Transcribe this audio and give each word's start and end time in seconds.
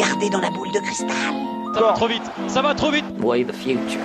Regardez 0.00 0.30
dans 0.30 0.40
la 0.40 0.50
boule 0.50 0.72
de 0.72 0.78
cristal. 0.78 1.08
Ça 1.74 1.80
va 1.82 1.92
trop 1.92 2.08
vite, 2.08 2.22
ça 2.48 2.62
va 2.62 2.74
trop 2.74 2.90
vite. 2.90 3.04
Way 3.20 3.44
the 3.44 3.52
future. 3.52 4.00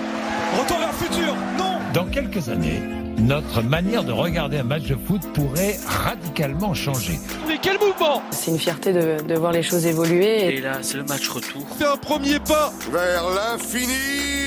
Retour 0.60 0.78
vers 0.78 0.88
le 0.88 0.94
futur, 0.94 1.34
non 1.56 1.78
Dans 1.94 2.04
quelques 2.04 2.50
années, 2.50 2.82
notre 3.18 3.62
manière 3.62 4.04
de 4.04 4.12
regarder 4.12 4.58
un 4.58 4.64
match 4.64 4.82
de 4.82 4.94
foot 4.94 5.22
pourrait 5.32 5.78
radicalement 5.86 6.74
changer. 6.74 7.18
Mais 7.48 7.56
quel 7.62 7.78
mouvement 7.78 8.20
C'est 8.30 8.50
une 8.50 8.58
fierté 8.58 8.92
de, 8.92 9.22
de, 9.26 9.34
voir 9.36 9.52
les 9.52 9.62
choses 9.62 9.86
évoluer. 9.86 10.56
Et 10.56 10.60
là, 10.60 10.80
c'est 10.82 10.98
le 10.98 11.04
match 11.04 11.28
retour. 11.30 11.62
C'est 11.78 11.86
un 11.86 11.96
premier 11.96 12.40
pas 12.40 12.74
vers 12.92 13.24
l'infini 13.30 14.45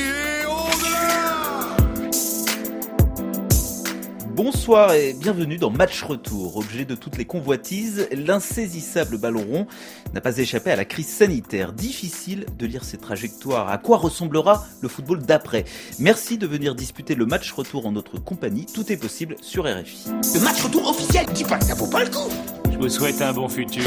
Bonsoir 4.42 4.94
et 4.94 5.12
bienvenue 5.12 5.58
dans 5.58 5.70
Match 5.70 6.02
Retour. 6.02 6.56
Objet 6.56 6.86
de 6.86 6.96
toutes 6.96 7.18
les 7.18 7.26
convoitises, 7.26 8.08
l'insaisissable 8.14 9.18
ballon 9.18 9.44
rond 9.44 9.68
n'a 10.14 10.22
pas 10.22 10.38
échappé 10.38 10.72
à 10.72 10.78
la 10.78 10.86
crise 10.86 11.10
sanitaire. 11.10 11.74
Difficile 11.74 12.46
de 12.58 12.66
lire 12.66 12.86
ses 12.86 12.96
trajectoires. 12.96 13.68
À 13.68 13.78
quoi 13.78 13.98
ressemblera 13.98 14.66
le 14.80 14.88
football 14.88 15.24
d'après? 15.24 15.66
Merci 16.00 16.38
de 16.38 16.48
venir 16.48 16.74
disputer 16.74 17.16
le 17.16 17.26
Match 17.26 17.52
Retour 17.52 17.86
en 17.86 17.92
notre 17.92 18.18
compagnie. 18.18 18.66
Tout 18.66 18.90
est 18.94 18.98
possible 18.98 19.36
sur 19.42 19.66
RFI. 19.66 20.08
Le 20.34 20.40
Match 20.40 20.62
Retour 20.62 20.88
officiel, 20.88 21.26
dis 21.34 21.44
pas 21.44 21.58
que 21.58 21.66
ça 21.66 21.76
vaut 21.76 21.90
pas 21.90 22.06
le 22.06 22.10
coup 22.10 22.30
Je 22.72 22.78
vous 22.78 22.88
souhaite 22.88 23.22
un 23.22 23.34
bon 23.34 23.50
futur. 23.50 23.84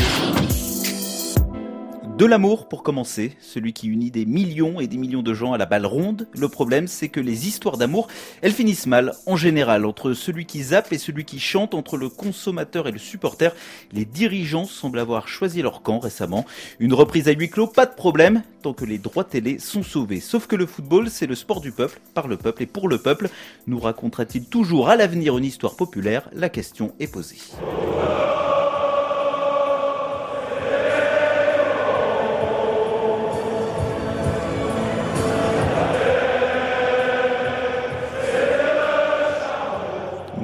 De 2.22 2.26
l'amour 2.28 2.68
pour 2.68 2.84
commencer, 2.84 3.32
celui 3.40 3.72
qui 3.72 3.88
unit 3.88 4.12
des 4.12 4.26
millions 4.26 4.78
et 4.78 4.86
des 4.86 4.96
millions 4.96 5.24
de 5.24 5.34
gens 5.34 5.54
à 5.54 5.58
la 5.58 5.66
balle 5.66 5.86
ronde. 5.86 6.28
Le 6.34 6.48
problème, 6.48 6.86
c'est 6.86 7.08
que 7.08 7.18
les 7.18 7.48
histoires 7.48 7.76
d'amour, 7.76 8.06
elles 8.42 8.52
finissent 8.52 8.86
mal, 8.86 9.14
en 9.26 9.34
général, 9.34 9.84
entre 9.84 10.12
celui 10.12 10.46
qui 10.46 10.62
zappe 10.62 10.92
et 10.92 10.98
celui 10.98 11.24
qui 11.24 11.40
chante, 11.40 11.74
entre 11.74 11.96
le 11.96 12.08
consommateur 12.08 12.86
et 12.86 12.92
le 12.92 13.00
supporter. 13.00 13.52
Les 13.92 14.04
dirigeants 14.04 14.66
semblent 14.66 15.00
avoir 15.00 15.26
choisi 15.26 15.62
leur 15.62 15.82
camp 15.82 15.98
récemment. 15.98 16.46
Une 16.78 16.94
reprise 16.94 17.26
à 17.26 17.32
huis 17.32 17.50
clos, 17.50 17.66
pas 17.66 17.86
de 17.86 17.94
problème, 17.96 18.44
tant 18.62 18.72
que 18.72 18.84
les 18.84 18.98
droits 18.98 19.24
télé 19.24 19.58
sont 19.58 19.82
sauvés. 19.82 20.20
Sauf 20.20 20.46
que 20.46 20.54
le 20.54 20.66
football, 20.66 21.10
c'est 21.10 21.26
le 21.26 21.34
sport 21.34 21.60
du 21.60 21.72
peuple, 21.72 22.00
par 22.14 22.28
le 22.28 22.36
peuple 22.36 22.62
et 22.62 22.66
pour 22.66 22.88
le 22.88 22.98
peuple. 22.98 23.30
Nous 23.66 23.80
racontera-t-il 23.80 24.44
toujours 24.44 24.88
à 24.88 24.94
l'avenir 24.94 25.36
une 25.38 25.44
histoire 25.44 25.74
populaire? 25.74 26.30
La 26.32 26.50
question 26.50 26.92
est 27.00 27.08
posée. 27.08 27.40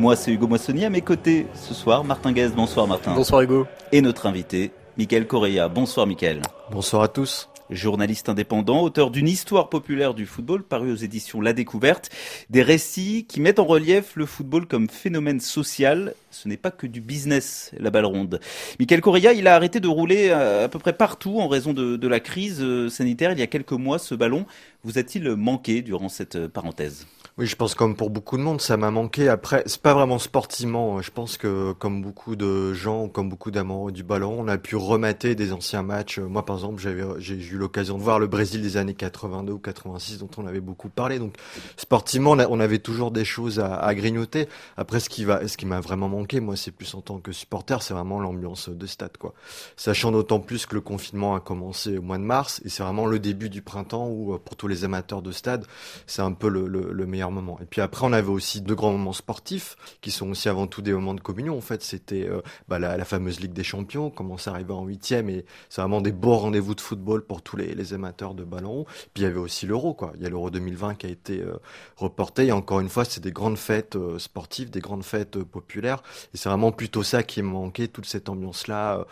Moi, 0.08 0.16
c'est 0.16 0.32
Hugo 0.32 0.46
Moissonnier. 0.46 0.86
À 0.86 0.88
mes 0.88 1.02
côtés 1.02 1.46
ce 1.52 1.74
soir, 1.74 2.02
Martin 2.02 2.32
Guez. 2.32 2.48
Bonsoir, 2.56 2.86
Martin. 2.86 3.12
Bonsoir, 3.14 3.42
Hugo. 3.42 3.66
Et 3.92 4.00
notre 4.00 4.24
invité, 4.24 4.70
Michael 4.96 5.26
Correa. 5.26 5.68
Bonsoir, 5.68 6.06
Michael. 6.06 6.40
Bonsoir 6.70 7.02
à 7.02 7.08
tous. 7.08 7.50
Journaliste 7.68 8.30
indépendant, 8.30 8.80
auteur 8.80 9.10
d'une 9.10 9.28
histoire 9.28 9.68
populaire 9.68 10.14
du 10.14 10.24
football 10.24 10.62
parue 10.62 10.90
aux 10.90 10.96
éditions 10.96 11.42
La 11.42 11.52
Découverte. 11.52 12.08
Des 12.48 12.62
récits 12.62 13.26
qui 13.28 13.42
mettent 13.42 13.58
en 13.58 13.66
relief 13.66 14.16
le 14.16 14.24
football 14.24 14.66
comme 14.66 14.88
phénomène 14.88 15.40
social. 15.40 16.14
Ce 16.30 16.48
n'est 16.48 16.56
pas 16.56 16.70
que 16.70 16.86
du 16.86 17.02
business, 17.02 17.72
la 17.78 17.90
balle 17.90 18.06
ronde. 18.06 18.40
Michael 18.80 19.02
Correa, 19.02 19.34
il 19.34 19.46
a 19.46 19.54
arrêté 19.54 19.78
de 19.78 19.88
rouler 19.88 20.30
à 20.30 20.70
peu 20.70 20.78
près 20.78 20.94
partout 20.94 21.38
en 21.38 21.48
raison 21.48 21.74
de, 21.74 21.96
de 21.96 22.08
la 22.08 22.20
crise 22.20 22.64
sanitaire 22.88 23.32
il 23.32 23.38
y 23.38 23.42
a 23.42 23.46
quelques 23.46 23.72
mois. 23.72 23.98
Ce 23.98 24.14
ballon 24.14 24.46
vous 24.84 24.98
a-t-il 24.98 25.34
manqué 25.34 25.82
durant 25.82 26.08
cette 26.08 26.46
parenthèse? 26.48 27.06
Oui, 27.38 27.46
je 27.46 27.54
pense 27.54 27.76
comme 27.76 27.94
pour 27.94 28.10
beaucoup 28.10 28.36
de 28.36 28.42
monde, 28.42 28.60
ça 28.60 28.76
m'a 28.76 28.90
manqué. 28.90 29.28
Après, 29.28 29.62
c'est 29.66 29.80
pas 29.80 29.94
vraiment 29.94 30.18
sportivement. 30.18 31.00
Je 31.00 31.12
pense 31.12 31.36
que 31.36 31.72
comme 31.72 32.02
beaucoup 32.02 32.34
de 32.34 32.72
gens, 32.74 33.08
comme 33.08 33.28
beaucoup 33.28 33.52
d'amoureux 33.52 33.92
du 33.92 34.02
ballon, 34.02 34.34
on 34.40 34.48
a 34.48 34.58
pu 34.58 34.74
remater 34.74 35.36
des 35.36 35.52
anciens 35.52 35.84
matchs. 35.84 36.18
Moi, 36.18 36.44
par 36.44 36.56
exemple, 36.56 36.82
j'ai 37.18 37.34
eu 37.34 37.56
l'occasion 37.56 37.96
de 37.96 38.02
voir 38.02 38.18
le 38.18 38.26
Brésil 38.26 38.60
des 38.60 38.76
années 38.76 38.94
82 38.94 39.52
ou 39.52 39.58
86, 39.58 40.18
dont 40.18 40.30
on 40.36 40.48
avait 40.48 40.60
beaucoup 40.60 40.88
parlé. 40.88 41.20
Donc, 41.20 41.36
sportivement, 41.76 42.32
on 42.32 42.58
avait 42.58 42.80
toujours 42.80 43.12
des 43.12 43.24
choses 43.24 43.60
à, 43.60 43.94
grignoter. 43.94 44.48
Après, 44.76 44.98
ce 44.98 45.08
qui 45.08 45.24
va, 45.24 45.46
ce 45.46 45.56
qui 45.56 45.64
m'a 45.64 45.78
vraiment 45.78 46.08
manqué, 46.08 46.40
moi, 46.40 46.56
c'est 46.56 46.72
plus 46.72 46.92
en 46.94 47.02
tant 47.02 47.18
que 47.20 47.30
supporter, 47.30 47.82
c'est 47.82 47.94
vraiment 47.94 48.18
l'ambiance 48.18 48.68
de 48.68 48.86
stade, 48.86 49.16
quoi. 49.16 49.32
Sachant 49.76 50.10
d'autant 50.10 50.40
plus 50.40 50.66
que 50.66 50.74
le 50.74 50.80
confinement 50.80 51.36
a 51.36 51.40
commencé 51.40 51.98
au 51.98 52.02
mois 52.02 52.18
de 52.18 52.24
mars, 52.24 52.60
et 52.64 52.68
c'est 52.68 52.82
vraiment 52.82 53.06
le 53.06 53.20
début 53.20 53.48
du 53.48 53.62
printemps 53.62 54.08
où, 54.08 54.36
pour 54.38 54.56
tous 54.56 54.66
les 54.68 54.84
amateurs 54.84 55.22
de 55.22 55.32
stade, 55.32 55.66
c'est 56.06 56.22
un 56.22 56.32
peu 56.32 56.48
le, 56.48 56.66
le, 56.66 56.92
le 56.92 57.06
meilleur 57.06 57.30
moment. 57.30 57.58
Et 57.60 57.64
puis 57.64 57.80
après, 57.80 58.06
on 58.06 58.12
avait 58.12 58.28
aussi 58.28 58.60
deux 58.60 58.74
grands 58.74 58.92
moments 58.92 59.12
sportifs 59.12 59.76
qui 60.00 60.10
sont 60.10 60.30
aussi 60.30 60.48
avant 60.48 60.66
tout 60.66 60.82
des 60.82 60.92
moments 60.92 61.14
de 61.14 61.20
communion. 61.20 61.56
En 61.56 61.60
fait, 61.60 61.82
c'était 61.82 62.28
euh, 62.28 62.40
bah, 62.68 62.78
la, 62.78 63.04
fameuse 63.04 63.40
Ligue 63.40 63.52
des 63.52 63.64
Champions, 63.64 64.10
commence 64.10 64.48
à 64.48 64.52
arriver 64.52 64.72
en 64.72 64.84
huitième 64.84 65.28
et 65.28 65.44
c'est 65.68 65.80
vraiment 65.80 66.00
des 66.00 66.12
beaux 66.12 66.36
rendez-vous 66.36 66.74
de 66.74 66.80
football 66.80 67.24
pour 67.24 67.42
tous 67.42 67.56
les, 67.56 67.74
les 67.74 67.94
amateurs 67.94 68.34
de 68.34 68.44
ballon. 68.44 68.84
Puis 69.14 69.22
il 69.22 69.22
y 69.22 69.26
avait 69.26 69.38
aussi 69.38 69.66
l'Euro, 69.66 69.94
quoi. 69.94 70.12
Il 70.16 70.22
y 70.22 70.26
a 70.26 70.28
l'Euro 70.28 70.50
2020 70.50 70.94
qui 70.94 71.06
a 71.06 71.10
été 71.10 71.40
euh, 71.40 71.56
reporté. 71.96 72.46
Et 72.46 72.52
encore 72.52 72.80
une 72.80 72.88
fois, 72.88 73.04
c'est 73.04 73.22
des 73.22 73.32
grandes 73.32 73.58
fêtes 73.58 73.96
euh, 73.96 74.18
sportives, 74.18 74.70
des 74.70 74.80
grandes 74.80 75.04
fêtes 75.04 75.42
populaires. 75.42 76.02
Et 76.34 76.36
c'est 76.36 76.48
vraiment 76.48 76.72
plutôt 76.72 77.02
ça 77.02 77.22
qui 77.22 77.42
me 77.42 77.48
manquait, 77.48 77.88
toute 77.88 78.06
cette 78.06 78.28
ambiance-là 78.28 79.04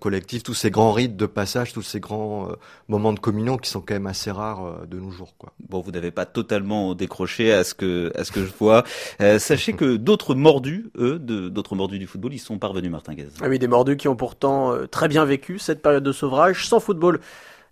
collective, 0.00 0.42
tous 0.42 0.54
ces 0.54 0.70
grands 0.70 0.92
rites 0.92 1.16
de 1.16 1.26
passage, 1.26 1.72
tous 1.72 1.82
ces 1.82 2.00
grands 2.00 2.48
moments 2.88 3.12
de 3.12 3.18
communion 3.18 3.56
qui 3.56 3.70
sont 3.70 3.80
quand 3.80 3.94
même 3.94 4.06
assez 4.06 4.30
rares 4.30 4.86
de 4.92 5.00
nos 5.00 5.10
jours, 5.10 5.34
quoi. 5.38 5.52
Bon, 5.68 5.80
vous 5.80 5.90
n'avez 5.90 6.10
pas 6.10 6.26
totalement 6.26 6.94
décroché 6.94 7.52
à 7.52 7.64
ce 7.64 7.74
que 7.74 8.12
à 8.14 8.24
ce 8.24 8.32
que 8.32 8.44
je 8.44 8.52
vois. 8.58 8.84
Euh, 9.20 9.38
sachez 9.38 9.72
que 9.72 9.96
d'autres 9.96 10.34
mordus, 10.34 10.90
eux, 10.96 11.18
d'autres 11.18 11.74
mordus 11.74 11.98
du 11.98 12.06
football, 12.06 12.34
ils 12.34 12.38
sont 12.38 12.58
parvenus, 12.58 12.90
Martin 12.90 13.14
Gaz. 13.14 13.32
Ah 13.40 13.48
oui, 13.48 13.58
des 13.58 13.68
mordus 13.68 13.96
qui 13.96 14.08
ont 14.08 14.16
pourtant 14.16 14.72
euh, 14.72 14.86
très 14.86 15.08
bien 15.08 15.24
vécu 15.24 15.58
cette 15.58 15.82
période 15.82 16.04
de 16.04 16.12
sevrage 16.12 16.66
sans 16.66 16.80
football. 16.80 17.20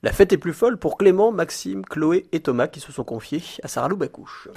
La 0.02 0.12
fête 0.12 0.32
est 0.32 0.38
plus 0.38 0.54
folle 0.54 0.78
pour 0.78 0.96
Clément, 0.96 1.30
Maxime, 1.30 1.84
Chloé 1.84 2.26
et 2.32 2.40
Thomas 2.40 2.68
qui 2.68 2.80
se 2.80 2.90
sont 2.90 3.04
confiés 3.04 3.42
à 3.62 3.68
Sarah 3.68 3.88
Loubacouche. 3.88 4.48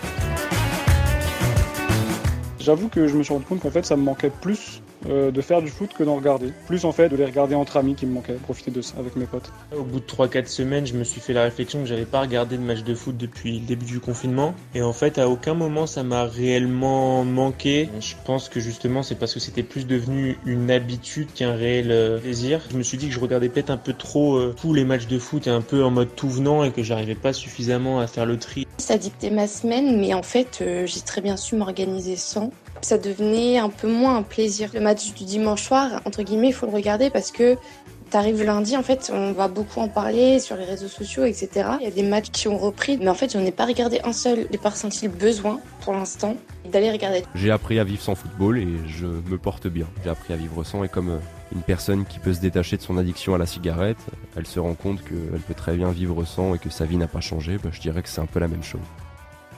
J'avoue 2.59 2.87
que 2.87 3.07
je 3.07 3.17
me 3.17 3.23
suis 3.23 3.33
rendu 3.33 3.45
compte 3.45 3.59
qu'en 3.59 3.71
fait 3.71 3.85
ça 3.85 3.97
me 3.97 4.03
manquait 4.03 4.31
plus 4.41 4.81
euh, 5.09 5.31
de 5.31 5.41
faire 5.41 5.61
du 5.61 5.69
foot 5.69 5.91
que 5.97 6.03
d'en 6.03 6.15
regarder. 6.15 6.51
Plus 6.67 6.85
en 6.85 6.91
fait 6.91 7.09
de 7.09 7.15
les 7.15 7.25
regarder 7.25 7.55
entre 7.55 7.77
amis 7.77 7.95
qui 7.95 8.05
me 8.05 8.13
manquait, 8.13 8.33
profiter 8.33 8.71
de 8.71 8.81
ça 8.81 8.95
avec 8.99 9.15
mes 9.15 9.25
potes. 9.25 9.51
Au 9.75 9.83
bout 9.83 9.99
de 9.99 10.05
3-4 10.05 10.47
semaines, 10.47 10.85
je 10.85 10.93
me 10.93 11.03
suis 11.03 11.21
fait 11.21 11.33
la 11.33 11.43
réflexion 11.43 11.79
que 11.79 11.85
j'avais 11.85 12.05
pas 12.05 12.21
regardé 12.21 12.57
de 12.57 12.63
match 12.63 12.83
de 12.83 12.95
foot 12.95 13.17
depuis 13.17 13.59
le 13.59 13.65
début 13.65 13.85
du 13.85 13.99
confinement. 13.99 14.53
Et 14.75 14.81
en 14.81 14.93
fait, 14.93 15.17
à 15.17 15.29
aucun 15.29 15.53
moment 15.53 15.87
ça 15.87 16.03
m'a 16.03 16.25
réellement 16.25 17.23
manqué. 17.23 17.89
Je 17.99 18.15
pense 18.25 18.49
que 18.49 18.59
justement 18.59 19.03
c'est 19.03 19.15
parce 19.15 19.33
que 19.33 19.39
c'était 19.39 19.63
plus 19.63 19.85
devenu 19.85 20.37
une 20.45 20.71
habitude 20.71 21.33
qu'un 21.33 21.53
réel 21.53 21.91
euh, 21.91 22.19
plaisir. 22.19 22.61
Je 22.71 22.77
me 22.77 22.83
suis 22.83 22.97
dit 22.97 23.07
que 23.07 23.13
je 23.13 23.19
regardais 23.19 23.49
peut-être 23.49 23.69
un 23.69 23.77
peu 23.77 23.93
trop 23.93 24.35
euh, 24.35 24.55
tous 24.59 24.73
les 24.73 24.85
matchs 24.85 25.07
de 25.07 25.19
foot 25.19 25.47
et 25.47 25.49
un 25.49 25.61
peu 25.61 25.83
en 25.83 25.91
mode 25.91 26.15
tout 26.15 26.29
venant 26.29 26.63
et 26.63 26.71
que 26.71 26.83
j'arrivais 26.83 27.15
pas 27.15 27.33
suffisamment 27.33 27.99
à 27.99 28.07
faire 28.07 28.25
le 28.25 28.37
tri. 28.37 28.67
Ça 28.77 28.97
dictait 28.97 29.29
ma 29.29 29.47
semaine, 29.47 29.99
mais 29.99 30.13
en 30.13 30.23
fait 30.23 30.59
euh, 30.61 30.85
j'ai 30.85 31.01
très 31.01 31.21
bien 31.21 31.37
su 31.37 31.55
m'organiser 31.55 32.15
sans 32.15 32.51
ça 32.83 32.97
devenait 32.97 33.57
un 33.57 33.69
peu 33.69 33.87
moins 33.87 34.17
un 34.17 34.23
plaisir. 34.23 34.69
Le 34.73 34.81
match 34.81 35.13
du 35.13 35.23
dimanche 35.23 35.63
soir, 35.63 36.01
entre 36.05 36.23
guillemets, 36.23 36.49
il 36.49 36.53
faut 36.53 36.65
le 36.65 36.73
regarder 36.73 37.09
parce 37.09 37.31
que 37.31 37.57
t'arrives 38.09 38.43
lundi, 38.43 38.77
en 38.77 38.83
fait, 38.83 39.11
on 39.11 39.31
va 39.31 39.47
beaucoup 39.47 39.79
en 39.79 39.87
parler 39.87 40.39
sur 40.39 40.55
les 40.55 40.65
réseaux 40.65 40.87
sociaux, 40.87 41.23
etc. 41.23 41.49
Il 41.79 41.85
y 41.85 41.87
a 41.87 41.91
des 41.91 42.03
matchs 42.03 42.29
qui 42.31 42.47
ont 42.47 42.57
repris, 42.57 42.97
mais 42.97 43.07
en 43.07 43.15
fait, 43.15 43.33
j'en 43.33 43.43
ai 43.43 43.51
pas 43.51 43.65
regardé 43.65 44.01
un 44.03 44.13
seul. 44.13 44.47
J'ai 44.51 44.57
pas 44.59 44.69
ressenti 44.69 45.05
le 45.05 45.11
besoin, 45.11 45.59
pour 45.81 45.93
l'instant, 45.93 46.35
d'aller 46.71 46.91
regarder. 46.91 47.23
J'ai 47.33 47.49
appris 47.49 47.79
à 47.79 47.83
vivre 47.83 48.03
sans 48.03 48.13
football 48.13 48.59
et 48.59 48.67
je 48.87 49.07
me 49.07 49.37
porte 49.37 49.67
bien. 49.67 49.87
J'ai 50.03 50.11
appris 50.11 50.33
à 50.33 50.37
vivre 50.37 50.63
sans 50.63 50.83
et 50.83 50.89
comme 50.89 51.19
une 51.55 51.61
personne 51.61 52.05
qui 52.05 52.19
peut 52.19 52.33
se 52.33 52.39
détacher 52.39 52.77
de 52.77 52.81
son 52.81 52.97
addiction 52.97 53.33
à 53.33 53.37
la 53.37 53.45
cigarette, 53.45 53.97
elle 54.35 54.47
se 54.47 54.59
rend 54.59 54.73
compte 54.73 55.03
qu'elle 55.03 55.39
peut 55.39 55.53
très 55.53 55.75
bien 55.75 55.89
vivre 55.89 56.23
sans 56.25 56.55
et 56.55 56.59
que 56.59 56.69
sa 56.69 56.85
vie 56.85 56.97
n'a 56.97 57.07
pas 57.07 57.21
changé, 57.21 57.57
bah, 57.63 57.69
je 57.71 57.79
dirais 57.79 58.01
que 58.01 58.09
c'est 58.09 58.21
un 58.21 58.25
peu 58.25 58.39
la 58.39 58.47
même 58.47 58.63
chose. 58.63 58.81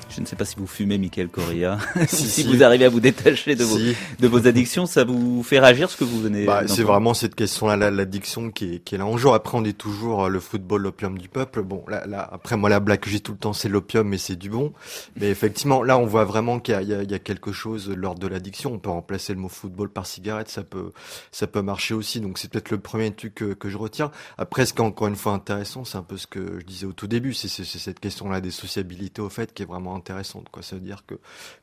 Je 0.10 0.22
ne 0.22 0.26
sais 0.26 0.36
pas 0.36 0.46
si 0.46 0.56
vous 0.56 0.68
fumez, 0.68 0.98
Michael 0.98 1.30
Correa. 1.30 1.78
si, 2.08 2.28
si, 2.28 2.44
vous 2.44 2.64
arrivez 2.64 2.86
à 2.86 2.90
vous 2.90 3.00
détacher 3.00 3.56
de 3.56 3.64
vos, 3.64 3.78
de 3.78 4.28
vos 4.28 4.48
addictions, 4.48 4.86
ça 4.86 5.04
vous 5.04 5.44
fait 5.44 5.60
réagir 5.60 5.90
ce 5.90 5.98
que 5.98 6.04
vous 6.04 6.22
venez 6.22 6.46
bah, 6.46 6.68
C'est 6.68 6.84
vraiment 6.84 7.14
cette 7.14 7.36
question-là, 7.36 7.92
l'addiction 7.92 8.52
qui 8.52 8.76
est, 8.76 8.80
qui 8.80 8.96
est 8.96 8.98
là 8.98 9.06
en 9.06 9.18
jour. 9.18 9.34
Après, 9.34 9.58
on 9.58 9.62
dit 9.62 9.74
toujours 9.74 10.30
le 10.30 10.40
football, 10.40 10.84
l'opium 10.84 11.18
du 11.18 11.28
peuple. 11.28 11.63
Bon, 11.63 11.84
là, 11.88 12.06
là, 12.06 12.28
après, 12.31 12.56
moi, 12.56 12.69
la 12.69 12.80
blague 12.80 13.00
que 13.00 13.10
j'ai 13.10 13.19
tout 13.19 13.34
le 13.34 13.38
temps, 13.38 13.54
c'est 13.54 13.69
l'opium, 13.69 14.07
mais 14.07 14.18
c'est 14.18 14.36
du 14.36 14.50
bon. 14.50 14.74
Mais 15.16 15.30
effectivement, 15.30 15.84
là, 15.84 15.98
on 15.98 16.06
voit 16.06 16.25
vraiment 16.25 16.60
qu'il 16.60 16.80
y, 16.80 16.86
y, 16.86 17.12
y, 17.12 17.13
a 17.13 17.19
quelque 17.19 17.51
chose 17.51 17.90
lors 17.90 18.16
de 18.16 18.28
l'addiction. 18.28 18.74
On 18.74 18.80
peut 18.80 18.90
remplacer 18.90 19.34
le 19.34 19.40
mot 19.40 19.50
football 19.50 19.90
par 19.90 20.06
cigarette, 20.06 20.50
ça 20.50 20.63
peut, 20.63 20.92
ça 21.31 21.48
peut 21.48 21.62
marcher 21.62 21.94
aussi. 21.94 22.22
Donc, 22.22 22.38
c'est 22.38 22.50
peut-être 22.50 22.72
le 22.72 22.80
premier 22.80 23.12
truc 23.12 23.36
que, 23.36 23.54
que, 23.54 23.69
je 23.69 23.78
retiens. 23.78 24.12
Après, 24.38 24.66
ce 24.66 24.74
qui 24.74 24.81
est 24.81 24.86
encore 24.86 25.08
une 25.08 25.16
fois 25.16 25.34
intéressant, 25.34 25.84
c'est 25.84 25.98
un 25.98 26.04
peu 26.04 26.18
ce 26.18 26.28
que 26.28 26.60
je 26.60 26.66
disais 26.66 26.86
au 26.86 26.94
tout 26.94 27.08
début, 27.08 27.34
c'est 27.34 27.48
cette 27.50 28.00
question-là 28.00 28.40
des 28.40 28.51
sociabilités, 28.51 29.22
au 29.22 29.30
fait, 29.30 29.54
qui 29.54 29.63
est 29.63 29.66
vraiment 29.66 29.94
intéressante. 29.95 30.50
Quoi. 30.51 30.63
Ça 30.63 30.75
veut 30.75 30.81
dire 30.81 31.06
que 31.06 31.15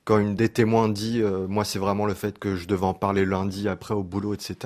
quand 0.05 0.19
une 0.19 0.35
des 0.35 0.49
témoins 0.49 0.89
dit, 0.89 1.23
euh, 1.23 1.47
moi 1.47 1.65
c'est 1.65 1.79
vraiment 1.79 2.07
le 2.07 2.15
fait 2.15 2.39
que 2.39 2.57
je 2.57 2.67
devais 2.67 2.87
en 2.87 2.95
parler 2.95 3.25
lundi 3.25 3.69
après 3.69 3.95
au 3.95 4.03
boulot, 4.03 4.35
etc. 4.35 4.57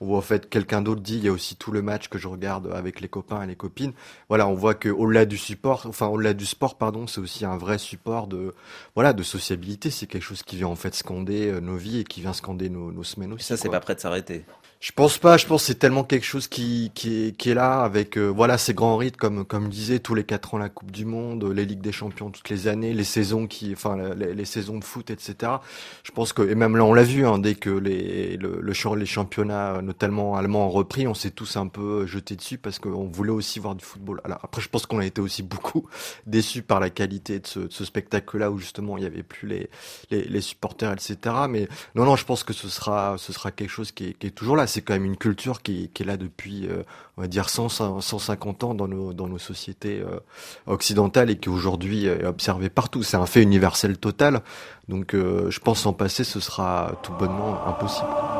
On 0.00 0.06
voit 0.06 0.18
au 0.18 0.22
fait 0.22 0.48
quelqu'un 0.48 0.82
d'autre 0.82 1.00
dit, 1.00 1.16
il 1.16 1.24
y 1.24 1.28
a 1.28 1.32
aussi 1.32 1.56
tout 1.56 1.72
le 1.72 1.82
match 1.82 2.08
que 2.08 2.18
je 2.18 2.28
regarde 2.28 2.70
avec 2.72 3.00
les 3.00 3.08
copains 3.08 3.42
et 3.42 3.46
les 3.46 3.56
copines. 3.56 3.92
Voilà, 4.28 4.46
on 4.48 4.54
voit 4.54 4.74
que 4.74 4.88
au-delà 4.88 5.24
du 5.24 5.38
support, 5.38 5.86
enfin 5.86 6.06
au-delà 6.08 6.34
du 6.34 6.46
sport, 6.46 6.76
pardon, 6.76 7.06
c'est 7.06 7.20
aussi 7.20 7.44
un 7.44 7.56
vrai 7.56 7.78
support 7.78 8.26
de, 8.26 8.54
voilà, 8.94 9.12
de 9.12 9.22
sociabilité. 9.22 9.90
C'est 9.90 10.06
quelque 10.06 10.22
chose 10.22 10.42
qui 10.42 10.56
vient 10.56 10.68
en 10.68 10.76
fait 10.76 10.94
scander 10.94 11.60
nos 11.60 11.76
vies 11.76 12.00
et 12.00 12.04
qui 12.04 12.20
vient 12.20 12.32
scander 12.32 12.68
nos, 12.68 12.92
nos 12.92 13.04
semaines 13.04 13.32
aussi. 13.32 13.46
Ça, 13.46 13.56
c'est 13.56 13.68
pas 13.68 13.80
prêt 13.80 13.94
de 13.94 14.00
s'arrêter. 14.00 14.44
Je 14.84 14.92
pense 14.92 15.16
pas. 15.16 15.38
Je 15.38 15.46
pense 15.46 15.62
que 15.62 15.68
c'est 15.68 15.78
tellement 15.78 16.04
quelque 16.04 16.26
chose 16.26 16.46
qui, 16.46 16.92
qui, 16.94 17.28
est, 17.28 17.36
qui 17.38 17.48
est 17.48 17.54
là 17.54 17.80
avec 17.80 18.18
euh, 18.18 18.26
voilà 18.26 18.58
ces 18.58 18.74
grands 18.74 18.98
rythmes 18.98 19.16
comme 19.16 19.44
comme 19.46 19.70
disait 19.70 19.98
tous 19.98 20.14
les 20.14 20.24
quatre 20.24 20.52
ans 20.52 20.58
la 20.58 20.68
Coupe 20.68 20.90
du 20.90 21.06
Monde, 21.06 21.42
les 21.44 21.64
ligues 21.64 21.80
des 21.80 21.90
champions 21.90 22.28
toutes 22.28 22.50
les 22.50 22.68
années, 22.68 22.92
les 22.92 23.04
saisons 23.04 23.46
qui, 23.46 23.72
enfin 23.72 23.96
les, 24.14 24.44
saisons 24.44 24.78
de 24.78 24.84
foot, 24.84 25.08
etc. 25.08 25.52
Je 26.02 26.10
pense 26.12 26.34
que 26.34 26.42
et 26.42 26.54
même 26.54 26.76
là 26.76 26.84
on 26.84 26.92
l'a 26.92 27.02
vu 27.02 27.26
hein, 27.26 27.38
dès 27.38 27.54
que 27.54 27.70
les 27.70 28.36
le, 28.36 28.60
le 28.60 28.94
les 28.96 29.06
championnats 29.06 29.80
notamment 29.80 30.36
allemands 30.36 30.66
ont 30.66 30.70
repris, 30.70 31.06
on 31.06 31.14
s'est 31.14 31.30
tous 31.30 31.56
un 31.56 31.68
peu 31.68 32.06
jetés 32.06 32.36
dessus 32.36 32.58
parce 32.58 32.78
qu'on 32.78 33.06
voulait 33.06 33.30
aussi 33.30 33.60
voir 33.60 33.76
du 33.76 33.86
football. 33.86 34.20
Alors 34.22 34.40
après 34.42 34.60
je 34.60 34.68
pense 34.68 34.84
qu'on 34.84 34.98
a 34.98 35.06
été 35.06 35.22
aussi 35.22 35.42
beaucoup 35.42 35.88
déçus 36.26 36.60
par 36.60 36.78
la 36.78 36.90
qualité 36.90 37.38
de 37.38 37.46
ce, 37.46 37.60
de 37.60 37.72
ce 37.72 37.86
spectacle-là 37.86 38.50
où 38.50 38.58
justement 38.58 38.98
il 38.98 39.04
y 39.04 39.06
avait 39.06 39.22
plus 39.22 39.48
les, 39.48 39.70
les, 40.10 40.24
les 40.24 40.40
supporters, 40.42 40.92
etc. 40.92 41.16
Mais 41.48 41.68
non 41.94 42.04
non 42.04 42.16
je 42.16 42.26
pense 42.26 42.44
que 42.44 42.52
ce 42.52 42.68
sera 42.68 43.16
ce 43.16 43.32
sera 43.32 43.50
quelque 43.50 43.70
chose 43.70 43.90
qui 43.90 44.08
est, 44.08 44.12
qui 44.12 44.26
est 44.26 44.30
toujours 44.30 44.56
là 44.56 44.66
c'est 44.74 44.82
quand 44.82 44.94
même 44.94 45.04
une 45.04 45.16
culture 45.16 45.62
qui, 45.62 45.88
est 45.94 46.04
là 46.04 46.16
depuis, 46.16 46.66
euh, 46.66 46.82
on 47.16 47.22
va 47.22 47.28
dire, 47.28 47.48
100, 47.48 48.00
150 48.00 48.64
ans 48.64 48.74
dans 48.74 48.88
nos, 48.88 49.12
dans 49.12 49.28
nos 49.28 49.38
sociétés 49.38 50.00
euh, 50.00 50.18
occidentales 50.66 51.30
et 51.30 51.36
qui 51.36 51.48
aujourd'hui 51.48 52.06
est 52.06 52.24
observée 52.24 52.70
partout. 52.70 53.04
C'est 53.04 53.16
un 53.16 53.26
fait 53.26 53.42
universel 53.42 53.98
total. 53.98 54.42
Donc 54.88 55.14
euh, 55.14 55.48
je 55.48 55.60
pense 55.60 55.86
en 55.86 55.92
passer, 55.92 56.24
ce 56.24 56.40
sera 56.40 56.98
tout 57.04 57.12
bonnement 57.12 57.64
impossible. 57.68 58.33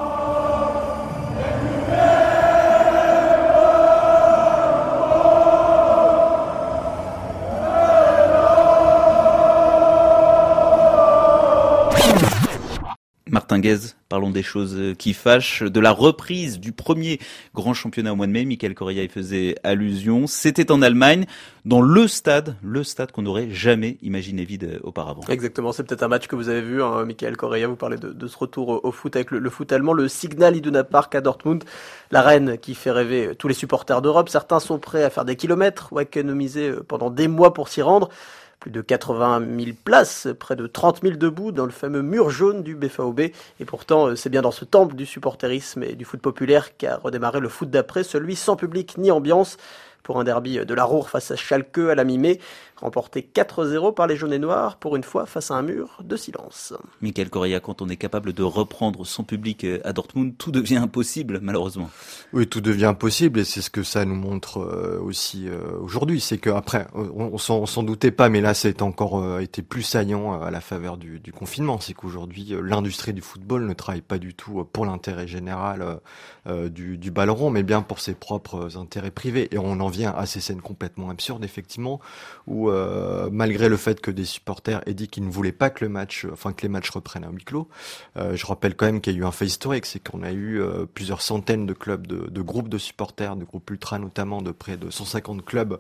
Parlons 14.11 14.31
des 14.31 14.43
choses 14.43 14.95
qui 14.99 15.15
fâchent, 15.15 15.63
de 15.63 15.81
la 15.81 15.91
reprise 15.91 16.61
du 16.61 16.73
premier 16.73 17.19
grand 17.55 17.73
championnat 17.73 18.13
au 18.13 18.17
mois 18.17 18.27
de 18.27 18.33
mai. 18.33 18.45
Michael 18.45 18.75
Correa 18.75 19.03
y 19.03 19.09
faisait 19.09 19.57
allusion. 19.65 20.27
C'était 20.27 20.71
en 20.71 20.83
Allemagne, 20.83 21.25
dans 21.65 21.81
le 21.81 22.07
stade, 22.07 22.57
le 22.63 22.85
stade 22.85 23.11
qu'on 23.11 23.23
n'aurait 23.23 23.51
jamais 23.51 23.97
imaginé 24.03 24.45
vide 24.45 24.81
auparavant. 24.83 25.23
Exactement, 25.29 25.73
c'est 25.73 25.83
peut-être 25.83 26.03
un 26.03 26.09
match 26.09 26.27
que 26.27 26.37
vous 26.37 26.51
avez 26.51 26.61
vu, 26.61 26.83
hein, 26.83 27.05
Michael 27.07 27.37
Correa, 27.37 27.67
vous 27.67 27.77
parlez 27.77 27.97
de, 27.97 28.27
ce 28.27 28.37
retour 28.37 28.85
au 28.85 28.93
foot 28.93 29.17
avec 29.17 29.31
le, 29.31 29.51
foot 29.51 29.73
allemand, 29.73 29.95
le 29.95 30.09
Signal 30.09 30.57
Iduna 30.57 30.85
Park 30.85 31.15
à 31.15 31.23
Dortmund, 31.23 31.65
la 32.11 32.21
reine 32.21 32.59
qui 32.59 32.75
fait 32.75 32.91
rêver 32.91 33.33
tous 33.39 33.49
les 33.49 33.55
supporters 33.55 34.03
d'Europe. 34.03 34.29
Certains 34.29 34.61
sont 34.61 34.79
prêts 34.79 35.05
à 35.05 35.11
faire 35.11 35.25
des 35.25 35.37
kilomètres 35.37 35.89
ou 35.91 35.99
à 35.99 36.03
économiser 36.03 36.73
pendant 36.87 37.11
des 37.11 37.29
mois 37.29 37.55
pour 37.55 37.69
s'y 37.69 37.81
rendre 37.81 38.11
plus 38.65 38.71
de 38.71 38.81
80 38.81 39.43
000 39.59 39.77
places, 39.85 40.27
près 40.41 40.57
de 40.57 40.67
30 40.67 41.03
000 41.03 41.17
debout 41.17 41.53
dans 41.53 41.67
le 41.67 41.71
fameux 41.71 42.01
mur 42.01 42.31
jaune 42.31 42.63
du 42.63 42.75
BFAOB. 42.75 43.21
Et 43.21 43.65
pourtant, 43.67 44.17
c'est 44.17 44.31
bien 44.31 44.41
dans 44.41 44.53
ce 44.53 44.65
temple 44.65 44.95
du 44.95 45.05
supporterisme 45.05 45.83
et 45.83 45.95
du 45.97 46.07
foot 46.07 46.23
populaire 46.23 46.75
qu'a 46.79 46.97
redémarré 46.97 47.41
le 47.41 47.51
foot 47.51 47.69
d'après, 47.69 48.05
celui 48.05 48.37
sans 48.37 48.57
public 48.57 48.97
ni 48.97 49.11
ambiance 49.11 49.59
pour 50.05 50.21
un 50.21 50.25
derby 50.25 50.61
de 50.65 50.75
la 50.75 50.85
Roure 50.85 51.11
face 51.11 51.33
à 51.33 51.37
Schalke 51.37 51.79
à 51.79 51.95
la 51.97 52.05
mi-mai, 52.05 52.39
remporté 52.77 53.29
4-0 53.35 53.95
par 53.95 54.06
les 54.06 54.17
jaunes 54.17 54.35
et 54.35 54.39
noirs, 54.39 54.77
pour 54.77 54.95
une 54.95 55.03
fois 55.03 55.27
face 55.27 55.51
à 55.51 55.55
un 55.55 55.62
mur 55.62 55.99
de 56.05 56.17
silence. 56.17 56.75
Michael 57.01 57.31
Correa, 57.31 57.59
quand 57.59 57.81
on 57.81 57.89
est 57.89 57.97
capable 57.97 58.33
de 58.35 58.43
reprendre 58.43 59.06
son 59.06 59.25
public 59.25 59.67
à 59.83 59.93
Dortmund, 59.93 60.37
tout 60.37 60.53
devient 60.53 60.77
impossible, 60.77 61.41
malheureusement. 61.43 61.91
Oui, 62.33 62.47
tout 62.47 62.61
devient 62.61 62.85
impossible, 62.85 63.41
et 63.41 63.45
c'est 63.45 63.62
ce 63.62 63.71
que 63.71 63.83
ça 63.83 64.05
nous 64.05 64.15
montre 64.15 64.59
aussi 65.03 65.49
aujourd'hui. 65.81 66.21
C'est 66.21 66.39
qu'après, 66.39 66.87
on, 66.95 67.33
on 67.35 67.67
s'en 67.67 67.83
doutait 67.83 68.11
pas, 68.11 68.29
mais 68.29 68.43
là, 68.43 68.53
c'est 68.53 68.83
encore 68.83 69.41
été 69.41 69.62
plus 69.62 69.83
saillant 69.83 70.41
à 70.41 70.51
la 70.51 70.61
faveur 70.61 70.99
du, 70.99 71.21
du 71.21 71.33
confinement. 71.33 71.81
C'est 71.81 71.95
qu'aujourd'hui, 71.95 72.55
l'industrie 72.62 73.15
du 73.15 73.23
football 73.23 73.67
ne 73.67 73.73
travaille 73.73 74.03
pas 74.03 74.19
du 74.19 74.35
tout 74.35 74.65
pour 74.71 74.85
l'intérêt 74.85 75.27
général 75.27 76.01
du, 76.47 76.99
du 76.99 77.11
ballon 77.11 77.35
rond, 77.35 77.51
mais 77.51 77.62
bien 77.62 77.81
pour 77.81 78.01
ses 78.01 78.15
propres 78.15 78.77
intérêts 78.77 79.11
privés. 79.11 79.49
Et 79.51 79.59
on 79.59 79.81
en 79.81 79.89
vient 79.94 80.12
à 80.12 80.26
ces 80.26 80.41
scènes 80.41 80.61
complètement 80.61 81.11
absurdes, 81.11 81.44
effectivement, 81.44 82.00
où 82.46 82.70
euh, 82.70 83.29
malgré 83.32 83.69
le 83.69 83.76
fait 83.76 84.00
que 84.00 84.11
des 84.11 84.25
supporters 84.25 84.82
aient 84.87 84.94
dit 84.94 85.08
qu'ils 85.08 85.25
ne 85.25 85.31
voulaient 85.31 85.52
pas 85.52 85.70
que 85.70 85.85
le 85.85 85.88
match, 85.88 86.26
enfin 86.32 86.52
que 86.52 86.62
les 86.62 86.69
matchs 86.69 86.91
reprennent 86.91 87.25
à 87.25 87.31
huis 87.31 87.44
clos, 87.44 87.69
euh, 88.17 88.37
je 88.37 88.46
rappelle 88.46 88.75
quand 88.75 88.87
même 88.87 89.00
qu'il 89.00 89.14
y 89.14 89.17
a 89.17 89.20
eu 89.20 89.25
un 89.25 89.31
fait 89.31 89.46
historique, 89.46 89.87
c'est 89.87 90.00
qu'on 90.00 90.23
a 90.23 90.32
eu 90.32 90.61
euh, 90.61 90.87
plusieurs 90.93 91.23
centaines 91.23 91.67
de 91.67 91.73
clubs, 91.73 92.06
de, 92.06 92.29
de, 92.29 92.43
groupes 92.43 92.69
de 92.69 92.79
supporters, 92.79 93.37
de 93.37 93.44
groupes 93.44 93.70
ultra 93.70 93.99
notamment, 93.99 94.43
de 94.43 94.50
près 94.50 94.76
de 94.76 94.91
150 94.91 95.44
clubs 95.44 95.79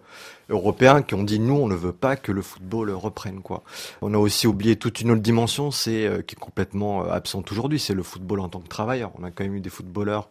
européens 0.48 1.02
qui 1.02 1.14
ont 1.14 1.24
dit 1.24 1.40
nous 1.40 1.54
on 1.54 1.68
ne 1.68 1.74
veut 1.74 1.92
pas 1.92 2.16
que 2.16 2.32
le 2.32 2.42
football 2.42 2.90
reprenne 2.90 3.40
quoi. 3.40 3.62
On 4.02 4.14
a 4.14 4.18
aussi 4.18 4.46
oublié 4.46 4.76
toute 4.76 5.00
une 5.00 5.10
autre 5.10 5.22
dimension, 5.22 5.70
c'est 5.70 6.24
qui 6.26 6.34
est 6.34 6.38
complètement 6.38 7.04
absente 7.04 7.50
aujourd'hui, 7.50 7.78
c'est 7.78 7.94
le 7.94 8.02
football 8.02 8.40
en 8.40 8.48
tant 8.48 8.60
que 8.60 8.68
travailleur. 8.68 9.10
On 9.18 9.24
a 9.24 9.30
quand 9.30 9.44
même 9.44 9.54
eu 9.54 9.60
des 9.60 9.70
footballeurs 9.70 10.28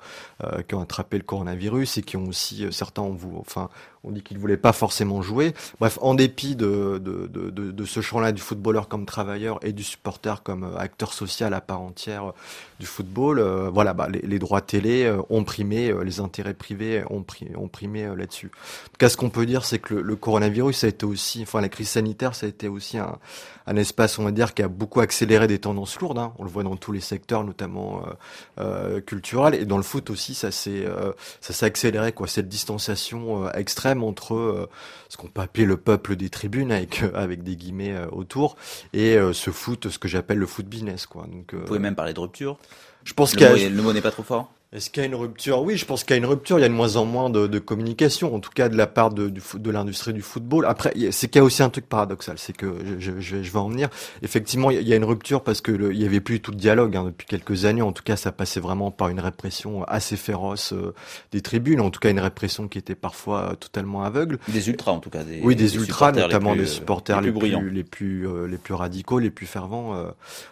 qui 0.68 0.76
ont 0.76 0.82
attrapé 0.82 1.18
le 1.18 1.24
coronavirus 1.24 1.98
et 1.98 2.02
qui 2.04 2.18
ont 2.18 2.28
aussi 2.28 2.66
certains 2.72 3.02
ont 3.02 3.18
enfin 3.40 3.70
on 4.04 4.12
dit 4.12 4.22
qu'il 4.22 4.38
ne 4.38 4.42
voulait 4.42 4.58
pas 4.58 4.74
forcément 4.74 5.22
jouer. 5.22 5.54
Bref, 5.80 5.98
en 6.02 6.14
dépit 6.14 6.56
de, 6.56 6.98
de, 6.98 7.28
de, 7.28 7.86
ce 7.86 8.02
champ-là 8.02 8.32
du 8.32 8.42
footballeur 8.42 8.88
comme 8.88 9.06
travailleur 9.06 9.60
et 9.66 9.72
du 9.72 9.84
supporter 9.84 10.44
comme 10.44 10.76
acteur 10.78 11.14
social 11.14 11.54
à 11.54 11.62
part 11.62 11.82
entière 11.82 12.34
du 12.80 12.86
football, 12.86 13.40
euh, 13.40 13.70
voilà, 13.70 13.94
bah, 13.94 14.10
les, 14.10 14.20
les, 14.22 14.40
droits 14.40 14.60
télé 14.60 15.06
euh, 15.06 15.22
ont 15.30 15.46
primé, 15.46 15.90
euh, 15.90 16.04
les 16.04 16.20
intérêts 16.20 16.54
privés 16.54 17.04
ont, 17.10 17.24
pri 17.24 17.48
ont 17.56 17.70
primé 17.70 18.06
là-dessus. 18.16 18.48
En 18.48 18.86
tout 18.88 18.98
cas, 19.00 19.08
ce 19.10 19.16
qu'on 19.16 19.30
peut 19.30 19.46
dire, 19.46 19.64
c'est 19.64 19.80
que 19.80 19.94
le, 19.94 20.16
coronavirus, 20.18 20.80
ça 20.80 20.88
a 20.88 20.90
été 20.90 21.06
aussi, 21.06 21.44
enfin 21.44 21.62
la 21.62 21.70
crise 21.70 21.90
sanitaire, 21.90 22.36
ça 22.36 22.46
a 22.46 22.50
été 22.50 22.68
aussi 22.68 22.98
un, 22.98 23.18
un 23.68 23.76
espace, 23.78 24.20
on 24.20 24.24
va 24.26 24.32
dire, 24.32 24.54
qui 24.54 24.64
a 24.64 24.68
beaucoup 24.68 25.00
accéléré 25.00 25.48
des 25.48 25.60
tendances 25.60 25.98
lourdes. 26.00 26.20
Hein. 26.20 26.34
On 26.40 26.44
le 26.44 26.50
voit 26.50 26.64
dans 26.64 26.76
tous 26.76 26.92
les 26.92 27.00
secteurs, 27.00 27.44
notamment 27.46 28.04
euh, 28.60 29.00
et 29.54 29.66
dans 29.66 29.78
le 29.78 29.84
foot 29.84 30.10
aussi, 30.10 30.34
ça 30.34 30.52
s'est 30.52 30.86
ça 31.40 31.54
s'est 31.54 31.66
accéléré, 31.66 32.12
quoi. 32.12 32.28
Cette 32.28 32.50
distanciation 32.50 33.48
extrême 33.64 34.04
entre 34.04 34.70
ce 35.10 35.18
qu'on 35.18 35.28
peut 35.28 35.42
appeler 35.42 35.66
le 35.66 35.78
peuple 35.78 36.16
des 36.16 36.30
tribunes, 36.30 36.72
avec 36.72 37.02
avec 37.16 37.42
des 37.42 37.56
guillemets 37.56 37.96
autour, 38.12 38.56
et 38.94 39.18
ce 39.34 39.50
foot, 39.50 39.90
ce 39.90 39.98
que 39.98 40.08
j'appelle 40.08 40.38
le 40.38 40.46
foot 40.46 40.68
business, 40.68 41.08
quoi. 41.08 41.26
Donc, 41.32 41.56
Vous 41.56 41.66
pouvez 41.66 41.80
même 41.80 41.96
parler 41.96 42.14
de 42.14 42.20
rupture. 42.20 42.58
Je 43.04 43.14
pense 43.14 43.34
qu'il 43.36 43.76
le 43.76 43.82
mot 43.82 43.92
n'est 43.92 44.02
pas 44.02 44.12
trop 44.12 44.24
fort. 44.24 44.52
Est-ce 44.74 44.90
qu'il 44.90 45.02
y 45.02 45.06
a 45.06 45.08
une 45.08 45.16
rupture? 45.16 45.62
Oui, 45.62 45.78
je 45.78 45.86
pense 45.86 46.04
qu'il 46.04 46.16
y 46.16 46.16
a 46.16 46.18
une 46.18 46.26
rupture. 46.26 46.58
Il 46.58 46.64
y 46.64 46.66
a 46.66 46.70
de 46.70 46.74
moins 46.74 46.96
en 46.96 47.06
moins 47.06 47.30
de, 47.30 47.46
de 47.46 47.60
communication, 47.60 48.34
en 48.34 48.40
tout 48.40 48.50
cas 48.50 48.70
de 48.70 48.76
la 48.76 48.88
part 48.88 49.12
de, 49.12 49.30
de 49.30 49.72
l'industrie 49.72 50.14
du 50.14 50.24
football. 50.24 50.66
Après, 50.66 50.92
c'est 51.12 51.28
qu'il 51.28 51.40
y 51.40 51.42
a 51.42 51.44
aussi 51.44 51.62
un 51.62 51.70
truc 51.70 51.88
paradoxal, 51.88 52.40
c'est 52.40 52.54
que 52.58 52.74
je, 52.98 53.12
je, 53.20 53.44
je, 53.44 53.52
vais 53.52 53.60
en 53.60 53.70
venir. 53.70 53.90
Effectivement, 54.24 54.72
il 54.72 54.88
y 54.88 54.94
a 54.94 54.96
une 54.96 55.04
rupture 55.04 55.44
parce 55.44 55.62
que 55.62 55.72
le, 55.72 55.94
il 55.94 56.02
y 56.02 56.06
avait 56.06 56.22
plus 56.22 56.40
tout 56.40 56.52
de 56.52 56.58
dialogue 56.58 56.98
hein, 56.98 57.04
depuis 57.06 57.28
quelques 57.28 57.66
années. 57.66 57.84
En 57.84 57.92
tout 57.92 58.02
cas, 58.02 58.16
ça 58.16 58.32
passait 58.32 58.60
vraiment 58.60 58.90
par 58.90 59.10
une 59.10 59.20
répression 59.20 59.84
assez 59.84 60.18
féroce 60.18 60.74
euh, 60.74 60.96
des 61.32 61.42
tribunes. 61.42 61.80
En 61.80 61.92
tout 61.92 62.00
cas, 62.00 62.10
une 62.10 62.20
répression 62.20 62.68
qui 62.68 62.80
était 62.80 62.96
parfois 62.96 63.52
euh, 63.52 63.56
totalement 63.56 64.04
aveugle. 64.04 64.40
Des 64.48 64.70
ultras, 64.70 64.92
en 64.92 65.00
tout 65.00 65.12
cas. 65.12 65.24
Des, 65.24 65.40
oui, 65.44 65.56
des, 65.56 65.66
des 65.66 65.76
ultras, 65.76 66.12
notamment 66.14 66.56
des 66.56 66.66
supporters 66.66 67.22
les 67.22 67.32
plus, 67.32 67.50
les 67.50 67.58
plus, 67.58 67.70
les 67.70 67.84
plus, 67.84 68.28
euh, 68.28 68.48
les 68.48 68.58
plus 68.58 68.74
radicaux, 68.74 69.20
les 69.20 69.30
plus 69.30 69.46
fervents, 69.46 69.96
euh, 69.96 70.06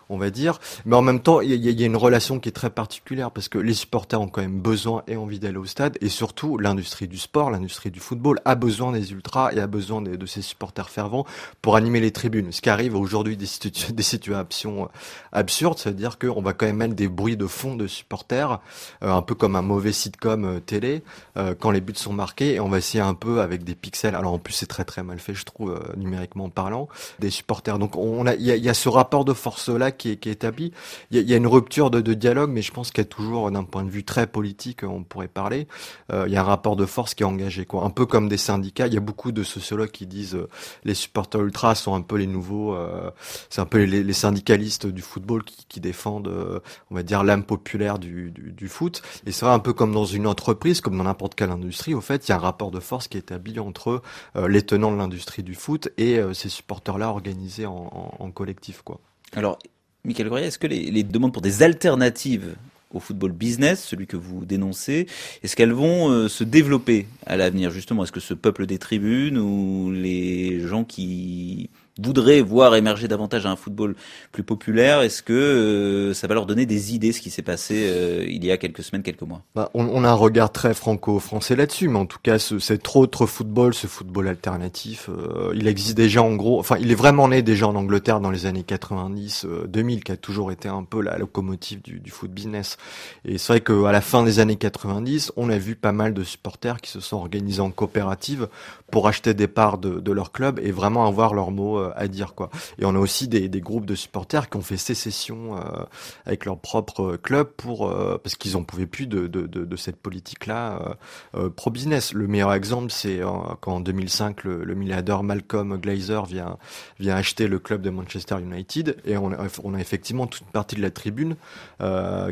on 0.10 0.18
va 0.18 0.30
dire. 0.30 0.60
Mais 0.86 0.96
en 0.96 1.02
même 1.02 1.22
temps, 1.22 1.42
il 1.42 1.52
y, 1.52 1.72
y, 1.72 1.84
a 1.84 1.86
une 1.88 1.98
relation 1.98 2.40
qui 2.40 2.50
est 2.50 2.52
très 2.52 2.70
particulière 2.70 3.32
parce 3.32 3.50
que 3.50 3.58
les 3.58 3.74
supporters 3.74 4.11
ont 4.20 4.28
quand 4.28 4.42
même 4.42 4.60
besoin 4.60 5.04
et 5.08 5.16
envie 5.16 5.40
d'aller 5.40 5.58
au 5.58 5.66
stade. 5.66 5.98
Et 6.02 6.10
surtout, 6.10 6.58
l'industrie 6.58 7.08
du 7.08 7.18
sport, 7.18 7.52
l'industrie 7.52 7.92
du 7.92 8.00
football 8.00 8.40
a 8.46 8.56
besoin 8.56 8.92
des 8.92 9.12
ultras 9.12 9.52
et 9.54 9.60
a 9.60 9.68
besoin 9.68 10.02
de, 10.02 10.16
de 10.16 10.26
ses 10.26 10.42
supporters 10.42 10.90
fervents 10.90 11.26
pour 11.62 11.76
animer 11.76 12.00
les 12.00 12.12
tribunes. 12.12 12.52
Ce 12.52 12.62
qui 12.62 12.70
arrive 12.70 12.96
aujourd'hui 12.96 13.38
des, 13.38 13.46
situ 13.46 13.72
des 13.94 14.04
situations 14.04 14.90
absurdes, 15.32 15.78
c'est-à-dire 15.78 16.18
qu'on 16.20 16.42
va 16.42 16.54
quand 16.54 16.66
même 16.66 16.78
mettre 16.78 16.96
des 16.96 17.08
bruits 17.08 17.38
de 17.38 17.48
fond 17.48 17.76
de 17.76 17.88
supporters, 17.88 18.60
euh, 19.04 19.12
un 19.12 19.22
peu 19.22 19.36
comme 19.36 19.56
un 19.56 19.62
mauvais 19.62 19.92
sitcom 19.92 20.46
euh, 20.46 20.60
télé, 20.60 21.04
euh, 21.38 21.56
quand 21.58 21.72
les 21.72 21.82
buts 21.82 21.94
sont 21.96 22.14
marqués, 22.14 22.56
et 22.56 22.60
on 22.60 22.70
va 22.70 22.78
essayer 22.78 23.04
un 23.04 23.14
peu 23.14 23.42
avec 23.42 23.64
des 23.64 23.76
pixels. 23.76 24.16
Alors 24.16 24.34
en 24.34 24.40
plus, 24.40 24.54
c'est 24.54 24.66
très 24.66 24.86
très 24.86 25.04
mal 25.04 25.20
fait, 25.20 25.34
je 25.34 25.46
trouve, 25.46 25.80
numériquement 25.98 26.50
parlant, 26.50 26.88
des 27.20 27.30
supporters. 27.30 27.80
Donc 27.80 27.96
on 27.96 28.26
a, 28.26 28.36
il 28.36 28.46
y 28.46 28.70
a, 28.70 28.74
ce 28.74 28.90
rapport 28.90 29.26
de 29.26 29.34
force-là 29.34 29.92
qui 29.92 30.12
est, 30.12 30.18
qui 30.18 30.30
est 30.30 30.34
établi. 30.34 30.72
Il 31.12 31.22
y, 31.22 31.34
a, 31.34 31.38
une 31.38 31.48
rupture 31.48 31.92
de 31.92 32.14
dialogue, 32.14 32.50
mais 32.52 32.62
je 32.62 32.72
pense 32.72 32.92
qu'il 32.92 33.04
y 33.04 33.08
a 33.08 33.10
toujours, 33.10 33.52
d'un 33.52 33.64
point 33.64 33.84
de 33.84 33.90
vue 33.90 34.01
très 34.04 34.28
politique, 34.28 34.84
on 34.84 35.04
pourrait 35.04 35.28
parler, 35.28 35.68
euh, 36.12 36.26
il 36.28 36.34
y 36.34 36.38
a 36.38 36.42
un 36.42 36.46
rapport 36.46 36.76
de 36.76 36.86
force 36.86 37.14
qui 37.14 37.24
est 37.24 37.26
engagé, 37.26 37.66
quoi. 37.66 37.84
Un 37.84 37.90
peu 37.90 38.06
comme 38.06 38.30
des 38.30 38.38
syndicats. 38.38 38.88
Il 38.88 38.94
y 38.94 38.98
a 38.98 39.02
beaucoup 39.02 39.32
de 39.32 39.44
sociologues 39.44 39.92
qui 39.92 40.08
disent 40.08 40.36
euh, 40.36 40.48
les 40.84 40.94
supporters 40.94 41.42
ultras 41.42 41.76
sont 41.76 41.94
un 41.96 42.02
peu 42.02 42.16
les 42.16 42.28
nouveaux, 42.28 42.76
euh, 42.76 43.12
c'est 43.50 43.62
un 43.62 43.66
peu 43.66 43.84
les, 43.84 44.14
syndicalistes 44.14 44.88
du 44.88 45.02
football 45.02 45.44
qui, 45.44 45.80
défendent, 45.80 46.62
on 46.92 46.96
va 46.96 47.02
dire, 47.02 47.24
l'âme 47.24 47.44
populaire 47.44 47.98
du, 47.98 48.68
foot. 48.68 49.02
Et 49.26 49.32
c'est 49.32 49.46
un 49.46 49.60
peu 49.60 49.74
comme 49.74 49.94
dans 49.94 50.06
une 50.06 50.28
entreprise, 50.28 50.82
comme 50.82 50.98
dans 50.98 51.06
n'importe 51.06 51.34
quelle 51.34 51.50
industrie. 51.50 51.94
Au 51.96 52.02
fait, 52.02 52.28
il 52.28 52.30
y 52.30 52.34
a 52.34 52.36
un 52.36 52.40
rapport 52.40 52.72
de 52.72 52.80
force 52.80 53.08
qui 53.08 53.18
est 53.18 53.22
établi 53.22 53.60
entre 53.60 54.02
les 54.48 54.62
tenants 54.62 54.92
de 54.92 54.98
l'industrie 54.98 55.44
du 55.44 55.56
foot 55.56 55.90
et 55.98 56.20
ces 56.34 56.50
supporters-là 56.50 57.10
organisés 57.10 57.66
en, 57.66 58.32
collectif, 58.34 58.82
quoi. 58.84 59.00
Alors, 59.34 59.58
Michael 60.04 60.30
Goria, 60.30 60.48
est-ce 60.48 60.60
que 60.60 60.68
les 60.68 61.04
demandes 61.04 61.34
pour 61.34 61.42
des 61.42 61.64
alternatives 61.64 62.56
au 62.94 63.00
football 63.00 63.32
business, 63.32 63.84
celui 63.84 64.08
que 64.08 64.18
vous 64.18 64.46
dénoncez. 64.46 65.08
Est-ce 65.44 65.56
qu'elles 65.56 65.74
vont 65.74 66.10
euh, 66.10 66.28
se 66.28 66.44
développer 66.44 67.08
à 67.26 67.38
l'avenir 67.38 67.72
justement? 67.72 68.04
Est-ce 68.04 68.12
que 68.12 68.20
ce 68.20 68.34
peuple 68.34 68.66
des 68.66 68.78
tribunes 68.78 69.38
ou 69.38 69.92
les 69.92 70.60
gens 70.62 70.84
qui 70.84 71.70
voudraient 72.00 72.42
voir 72.42 72.76
émerger 72.76 73.08
davantage 73.08 73.46
un 73.46 73.56
football 73.56 73.96
plus 74.32 74.44
populaire. 74.44 75.02
Est-ce 75.02 75.22
que 75.24 75.34
euh, 75.34 76.14
ça 76.14 76.28
va 76.28 76.36
leur 76.36 76.46
donner 76.46 76.66
des 76.66 76.94
idées, 76.94 77.12
ce 77.12 77.22
qui 77.22 77.30
s'est 77.30 77.42
passé 77.42 77.86
euh, 77.88 78.26
il 78.28 78.44
y 78.46 78.52
a 78.52 78.58
quelques 78.58 78.84
semaines, 78.84 79.04
quelques 79.04 79.22
mois? 79.22 79.42
Bah, 79.56 79.70
on, 79.74 80.04
a 80.04 80.10
un 80.10 80.14
regard 80.14 80.52
très 80.52 80.74
franco-français 80.74 81.56
là-dessus, 81.56 81.88
mais 81.88 82.00
en 82.00 82.06
tout 82.06 82.20
cas, 82.22 82.40
ce, 82.40 82.60
cet 82.60 82.96
autre 82.96 83.26
football, 83.26 83.74
ce 83.74 83.88
football 83.88 84.28
alternatif, 84.28 85.10
euh, 85.10 85.52
il 85.56 85.68
existe 85.68 85.98
déjà 85.98 86.22
en 86.22 86.36
gros, 86.36 86.60
enfin, 86.60 86.78
il 86.80 86.92
est 86.92 86.96
vraiment 86.96 87.28
né 87.28 87.42
déjà 87.42 87.68
en 87.68 87.76
Angleterre 87.76 88.20
dans 88.20 88.32
les 88.32 88.46
années 88.46 88.64
90, 88.64 89.46
2000, 89.68 90.04
qui 90.04 90.12
a 90.12 90.18
toujours 90.18 90.52
été 90.52 90.70
un 90.70 90.84
peu 90.84 91.02
la 91.02 91.18
locomotive 91.18 91.82
du, 91.82 92.00
du 92.00 92.12
foot 92.12 92.32
business. 92.32 92.78
Et 93.26 93.38
c'est 93.38 93.54
vrai 93.54 93.62
qu'à 93.62 93.92
la 93.92 94.02
fin 94.02 94.24
des 94.24 94.40
années 94.40 94.56
90, 94.56 95.34
on 95.36 95.50
a 95.50 95.58
vu 95.58 95.76
pas 95.76 95.92
mal 95.92 96.14
de 96.14 96.24
supporters 96.24 96.80
qui 96.82 96.90
se 96.90 97.00
sont 97.00 97.18
organisés 97.18 97.62
en 97.62 97.72
coopérative 97.72 98.48
pour 98.92 99.08
acheter 99.08 99.34
des 99.34 99.48
parts 99.48 99.78
de, 99.78 100.00
de 100.00 100.12
leur 100.12 100.32
club 100.32 100.60
et 100.62 100.72
vraiment 100.72 101.06
avoir 101.06 101.34
leur 101.34 101.52
mot 101.52 101.91
à 101.96 102.08
dire 102.08 102.34
quoi. 102.34 102.50
Et 102.80 102.86
on 102.86 102.96
a 102.96 103.00
aussi 103.00 103.28
des, 103.28 103.50
des 103.50 103.62
groupes 103.62 103.86
de 103.86 103.96
supporters 103.96 104.50
qui 104.50 104.58
ont 104.58 104.62
fait 104.62 104.78
sécession 104.78 105.58
euh, 105.58 105.84
avec 106.26 106.46
leur 106.46 106.58
propre 106.58 107.18
club 107.18 107.48
pour 107.58 107.90
euh, 107.90 108.18
parce 108.22 108.36
qu'ils 108.36 108.58
en 108.58 108.64
pouvaient 108.64 108.86
plus 108.86 109.08
de, 109.08 109.28
de, 109.28 109.76
cette 109.76 109.96
politique 109.96 110.46
là 110.46 110.98
euh, 111.36 111.50
pro 111.50 111.72
business. 111.72 112.14
Le 112.14 112.28
meilleur 112.28 112.54
exemple 112.54 112.92
c'est 112.92 113.22
quand 113.62 113.76
en 113.76 113.80
2005 113.80 114.44
le, 114.44 114.76
milliardaire 114.76 115.24
Malcolm 115.24 115.78
Glazer 115.78 116.26
vient 116.26 116.58
vient 117.00 117.16
acheter 117.16 117.48
le 117.48 117.60
club 117.60 117.82
de 117.82 117.90
Manchester 117.90 118.40
United 118.40 118.98
et 119.06 119.18
on 119.18 119.32
a, 119.32 119.80
effectivement 119.80 120.28
toute 120.28 120.42
une 120.42 120.52
partie 120.52 120.76
de 120.76 120.82
la 120.82 120.92
tribune 120.92 121.36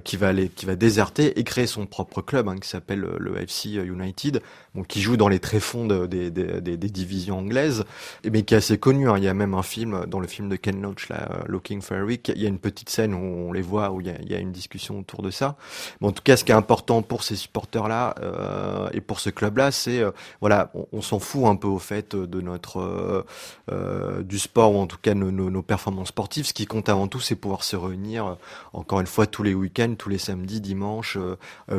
qui 0.04 0.18
va 0.18 0.28
aller 0.28 0.50
qui 0.50 0.66
va 0.66 0.76
déserter 0.76 1.40
et 1.40 1.44
créer 1.44 1.68
son 1.68 1.86
propre 1.86 2.22
club 2.22 2.48
hein, 2.48 2.58
qui 2.58 2.70
s'appelle 2.70 3.00
le 3.00 3.38
FC 3.42 3.70
United, 3.70 4.42
bon, 4.76 4.84
qui 4.84 5.02
joue 5.02 5.18
dans 5.18 5.28
les 5.28 5.40
tréfonds 5.40 5.86
de, 5.86 6.06
des, 6.06 6.30
des, 6.32 6.78
divisions 6.78 7.40
anglaises, 7.40 7.86
mais 8.30 8.44
qui 8.44 8.54
est 8.54 8.58
assez 8.58 8.78
connu. 8.78 9.10
Hein. 9.10 9.18
Il 9.18 9.24
y 9.24 9.28
a 9.28 9.34
même 9.40 9.54
un 9.54 9.64
film, 9.64 10.06
dans 10.06 10.20
le 10.20 10.28
film 10.28 10.50
de 10.50 10.56
Ken 10.56 10.82
Loach, 10.82 11.10
là, 11.10 11.44
Looking 11.48 11.82
for 11.82 11.98
Eric, 11.98 12.32
il 12.36 12.42
y 12.42 12.46
a 12.46 12.50
une 12.50 12.60
petite 12.60 12.90
scène 12.90 13.14
où 13.14 13.50
on 13.50 13.52
les 13.52 13.62
voit, 13.62 13.92
où 13.92 14.02
il 14.02 14.08
y 14.08 14.36
a, 14.36 14.40
une 14.40 14.52
discussion 14.52 15.00
autour 15.00 15.22
de 15.22 15.32
ça. 15.32 15.56
Mais 16.02 16.08
en 16.08 16.12
tout 16.12 16.24
cas, 16.24 16.38
ce 16.38 16.44
qui 16.44 16.52
est 16.52 16.56
important 16.56 17.02
pour 17.02 17.24
ces 17.24 17.36
supporters-là 17.36 18.16
euh, 18.22 18.90
et 18.94 19.02
pour 19.02 19.20
ce 19.20 19.30
club-là, 19.30 19.72
c'est 19.72 20.00
euh, 20.00 20.12
voilà, 20.42 20.72
on, 20.92 21.02
s'en 21.02 21.20
fout 21.20 21.46
un 21.46 21.56
peu 21.56 21.68
au 21.68 21.80
fait 21.80 22.16
de 22.16 22.42
notre 22.42 22.80
euh, 22.80 23.26
euh, 23.72 24.24
du 24.24 24.40
sport 24.40 24.74
ou 24.74 24.80
en 24.80 24.88
tout 24.88 24.98
cas 25.02 25.14
nos, 25.14 25.62
performances 25.62 26.10
sportives. 26.10 26.46
Ce 26.46 26.54
qui 26.54 26.66
compte 26.66 26.90
avant 26.90 27.08
tout, 27.08 27.20
c'est 27.20 27.36
pouvoir 27.36 27.64
se 27.64 27.76
réunir 27.76 28.38
encore 28.74 29.00
une 29.00 29.08
fois 29.08 29.26
tous 29.28 29.44
les 29.44 29.54
week-ends, 29.54 29.96
tous 29.98 30.10
les 30.10 30.18
samedis, 30.18 30.62
dimanches, 30.62 31.18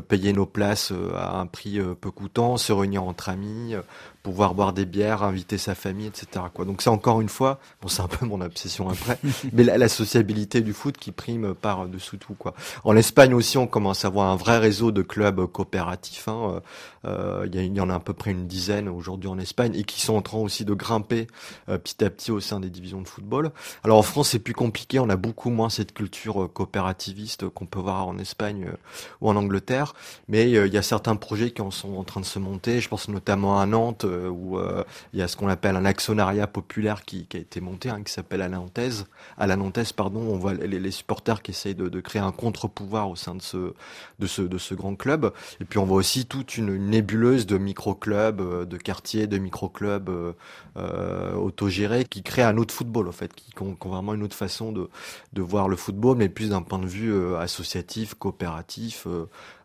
payer 0.09 0.33
nos 0.33 0.47
places 0.47 0.93
à 1.17 1.39
un 1.39 1.47
prix 1.47 1.81
peu 2.01 2.11
coûtant, 2.11 2.57
se 2.57 2.73
réunir 2.73 3.05
entre 3.05 3.29
amis, 3.29 3.75
pouvoir 4.23 4.55
boire 4.55 4.73
des 4.73 4.85
bières, 4.85 5.23
inviter 5.23 5.59
sa 5.59 5.75
famille, 5.75 6.07
etc. 6.07 6.45
Donc 6.59 6.83
c'est 6.83 6.91
encore 6.91 7.21
une 7.21 7.29
fois, 7.29 7.50
bon 7.83 7.89
c'est 7.89 8.03
un 8.03 8.09
peu 8.09 8.27
mon 8.27 8.41
obsession 8.41 8.89
après, 8.89 9.19
mais 9.53 9.65
la, 9.65 9.79
la, 9.79 9.89
sociabilité 9.89 10.61
du 10.61 10.73
foot 10.73 10.97
qui 10.97 11.13
prime 11.13 11.55
par 11.55 11.87
dessous 11.87 12.17
tout. 12.17 12.35
Quoi. 12.35 12.55
En 12.85 12.97
Espagne 12.97 13.35
aussi, 13.35 13.59
on 13.59 13.67
commence 13.67 14.05
à 14.05 14.09
avoir 14.09 14.31
un 14.31 14.37
vrai 14.37 14.59
réseau 14.59 14.93
de 14.93 15.03
clubs 15.03 15.47
coopératifs. 15.47 16.29
Hein. 16.29 16.63
Euh, 17.05 17.47
il, 17.47 17.55
y 17.55 17.65
il, 17.65 17.75
y 17.75 17.81
en 17.81 17.91
a 17.91 17.95
à 17.95 18.01
peu 18.01 18.13
près 18.13 18.31
une 18.31 18.47
dizaine 18.47 18.89
aujourd'hui 18.89 19.29
en 19.29 19.39
Espagne 19.39 19.73
et 19.75 19.85
qui 19.85 20.01
sont 20.01 20.15
en 20.15 20.23
train 20.23 20.39
aussi 20.39 20.65
de 20.65 20.75
grimper 20.75 21.27
euh, 21.69 21.79
petit 21.79 22.05
à 22.05 22.11
petit 22.11 22.31
au 22.31 22.41
sein 22.41 22.61
des 22.61 22.71
divisions 22.71 23.01
de 23.01 23.09
football. 23.09 23.53
Alors 23.85 23.99
en 23.99 24.03
France 24.03 24.31
c'est 24.31 24.39
plus 24.39 24.55
compliqué, 24.55 24.99
on 24.99 25.09
a 25.09 25.17
beaucoup 25.17 25.51
moins 25.51 25.71
cette 25.71 25.93
culture 25.93 26.43
euh, 26.43 26.49
coopérativiste 26.49 27.49
qu'on 27.49 27.67
peut 27.67 27.81
voir 27.81 28.07
en 28.07 28.19
Espagne 28.19 28.67
euh, 28.69 28.77
ou 29.21 29.29
en 29.29 29.37
Angleterre, 29.37 29.95
mais 30.29 30.55
euh, 30.55 30.67
il 30.67 30.75
y 30.75 30.79
a 30.79 30.83
certains 30.83 31.17
projets 31.17 31.51
qui 31.51 31.63
en 31.63 31.71
sont 31.71 31.97
en 31.97 32.05
train 32.05 32.21
de 32.21 32.27
se 32.27 32.39
monter. 32.39 32.81
Je 32.81 32.89
pense 32.89 33.09
notamment 33.09 33.61
à 33.61 33.67
Nantes 33.67 34.05
où 34.05 34.59
il 35.13 35.19
y 35.19 35.23
a 35.23 35.29
ce 35.29 35.37
qu'on 35.37 35.49
appelle 35.49 35.77
un 35.77 35.85
actionnariat 35.85 36.47
populaire 36.47 37.05
qui, 37.05 37.27
qui 37.27 37.37
a 37.41 37.43
été 37.43 37.61
monté, 37.61 37.91
hein, 37.91 38.03
qui 38.03 38.13
s'appelle 38.13 38.43
à 38.43 38.49
la. 38.49 38.61
À 39.39 39.47
pardon, 39.97 40.21
on 40.21 40.37
voit 40.37 40.55
les, 40.55 40.91
supporters 40.91 41.43
qui 41.43 41.51
essayent 41.51 41.75
de, 41.75 42.01
créer 42.01 42.23
un 42.23 42.33
contre-pouvoir 42.33 43.11
au 43.11 43.17
sein 43.17 43.35
de 43.35 43.43
ce, 43.43 43.73
de 44.19 44.27
ce, 44.27 44.43
de 44.43 44.59
ce 44.59 44.75
grand 44.75 44.95
club. 44.97 45.33
Et 45.61 45.65
puis 45.65 45.79
on 45.79 45.85
voit 45.85 45.97
aussi 45.97 46.27
toute 46.27 46.57
une, 46.57 46.77
nébuleuse 46.77 47.47
de 47.47 47.59
micro-clubs, 47.59 48.69
de 48.69 48.77
quartiers, 48.77 49.27
de 49.27 49.39
micro-clubs 49.39 50.35
euh, 50.77 51.35
autogérés 51.35 52.05
qui 52.05 52.23
créent 52.23 52.43
un 52.43 52.57
autre 52.57 52.75
football, 52.75 53.09
en 53.09 53.13
fait, 53.13 53.35
qui, 53.35 53.51
qui, 53.51 53.63
ont, 53.63 53.77
vraiment 53.85 54.15
une 54.15 54.23
autre 54.23 54.37
façon 54.37 54.73
de, 54.73 54.89
de 55.33 55.43
voir 55.43 55.69
le 55.69 55.77
football, 55.77 56.17
mais 56.17 56.29
plus 56.29 56.51
d'un 56.51 56.63
point 56.63 56.79
de 56.79 56.87
vue 56.87 57.13
euh, 57.13 57.39
associatif, 57.39 58.15
coopératif 58.15 59.07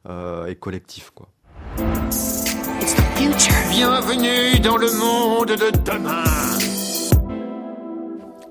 euh, 0.08 0.46
et 0.48 0.56
collectif, 0.56 1.12
quoi. 1.14 1.28
Bienvenue 3.70 4.60
dans 4.60 4.78
le 4.78 4.92
monde 4.92 5.50
de 5.50 5.72
demain. 5.84 6.75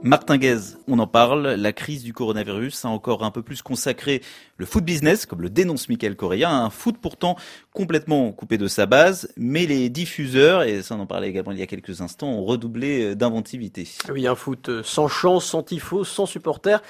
Martin 0.05 0.37
Guez, 0.37 0.77
on 0.87 0.99
en 0.99 1.07
parle, 1.07 1.55
la 1.55 1.73
crise 1.73 2.03
du 2.03 2.13
coronavirus 2.13 2.85
a 2.85 2.89
encore 2.89 3.25
un 3.25 3.31
peu 3.31 3.41
plus 3.41 3.63
consacré 3.63 4.21
le 4.59 4.67
foot 4.67 4.85
business, 4.85 5.25
comme 5.25 5.41
le 5.41 5.49
dénonce 5.49 5.89
Michael 5.89 6.15
Correa, 6.15 6.51
un 6.51 6.69
foot 6.69 6.97
pourtant 7.01 7.37
complètement 7.73 8.31
coupé 8.31 8.59
de 8.59 8.69
sa 8.69 8.85
base, 8.85 9.33
mais 9.39 9.65
les 9.65 9.89
diffuseurs, 9.89 10.63
et 10.63 10.83
ça 10.83 10.95
on 10.95 11.01
en 11.01 11.07
parlait 11.07 11.31
également 11.31 11.53
il 11.53 11.59
y 11.59 11.63
a 11.63 11.67
quelques 11.67 12.03
instants, 12.03 12.29
ont 12.29 12.45
redoublé 12.45 13.15
d'inventivité. 13.15 13.89
Oui, 14.13 14.27
un 14.27 14.35
foot 14.35 14.83
sans 14.83 15.09
chance, 15.09 15.47
sans 15.47 15.63
tifo, 15.63 16.05
sans 16.05 16.27
supporters. 16.27 16.83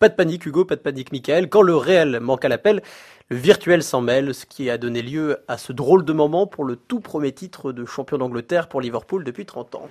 Pas 0.00 0.08
de 0.08 0.14
panique 0.14 0.44
Hugo, 0.44 0.64
pas 0.64 0.74
de 0.74 0.80
panique 0.80 1.12
Michael. 1.12 1.48
Quand 1.48 1.62
le 1.62 1.76
réel 1.76 2.18
manque 2.18 2.44
à 2.44 2.48
l'appel, 2.48 2.82
le 3.28 3.36
virtuel 3.36 3.84
s'en 3.84 4.00
mêle, 4.00 4.34
ce 4.34 4.44
qui 4.44 4.70
a 4.70 4.76
donné 4.76 5.02
lieu 5.02 5.38
à 5.46 5.56
ce 5.56 5.72
drôle 5.72 6.04
de 6.04 6.12
moment 6.12 6.48
pour 6.48 6.64
le 6.64 6.74
tout 6.74 6.98
premier 6.98 7.30
titre 7.30 7.70
de 7.70 7.84
champion 7.84 8.18
d'Angleterre 8.18 8.68
pour 8.68 8.80
Liverpool 8.80 9.22
depuis 9.22 9.46
30 9.46 9.76
ans. 9.76 9.88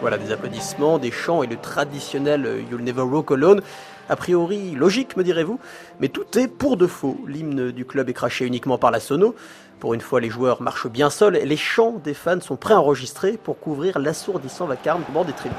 Voilà, 0.00 0.18
des 0.18 0.32
applaudissements, 0.32 0.98
des 0.98 1.12
chants 1.12 1.44
et 1.44 1.46
le 1.46 1.56
traditionnel 1.56 2.64
You'll 2.68 2.82
Never 2.82 3.02
Walk 3.02 3.30
Alone. 3.30 3.62
A 4.08 4.16
priori, 4.16 4.72
logique, 4.72 5.16
me 5.16 5.22
direz-vous, 5.22 5.60
mais 6.00 6.08
tout 6.08 6.26
est 6.36 6.48
pour 6.48 6.76
de 6.76 6.88
faux. 6.88 7.18
L'hymne 7.28 7.70
du 7.70 7.84
club 7.84 8.08
est 8.08 8.12
craché 8.12 8.44
uniquement 8.44 8.78
par 8.78 8.90
la 8.90 8.98
sono. 8.98 9.36
Pour 9.78 9.94
une 9.94 10.00
fois, 10.00 10.20
les 10.20 10.28
joueurs 10.28 10.60
marchent 10.60 10.88
bien 10.88 11.08
seuls 11.08 11.36
et 11.36 11.46
les 11.46 11.56
chants 11.56 12.00
des 12.02 12.14
fans 12.14 12.40
sont 12.40 12.56
préenregistrés 12.56 13.38
pour 13.42 13.60
couvrir 13.60 13.98
l'assourdissant 14.00 14.66
vacarme 14.66 15.02
des 15.24 15.32
tribunes. 15.32 15.56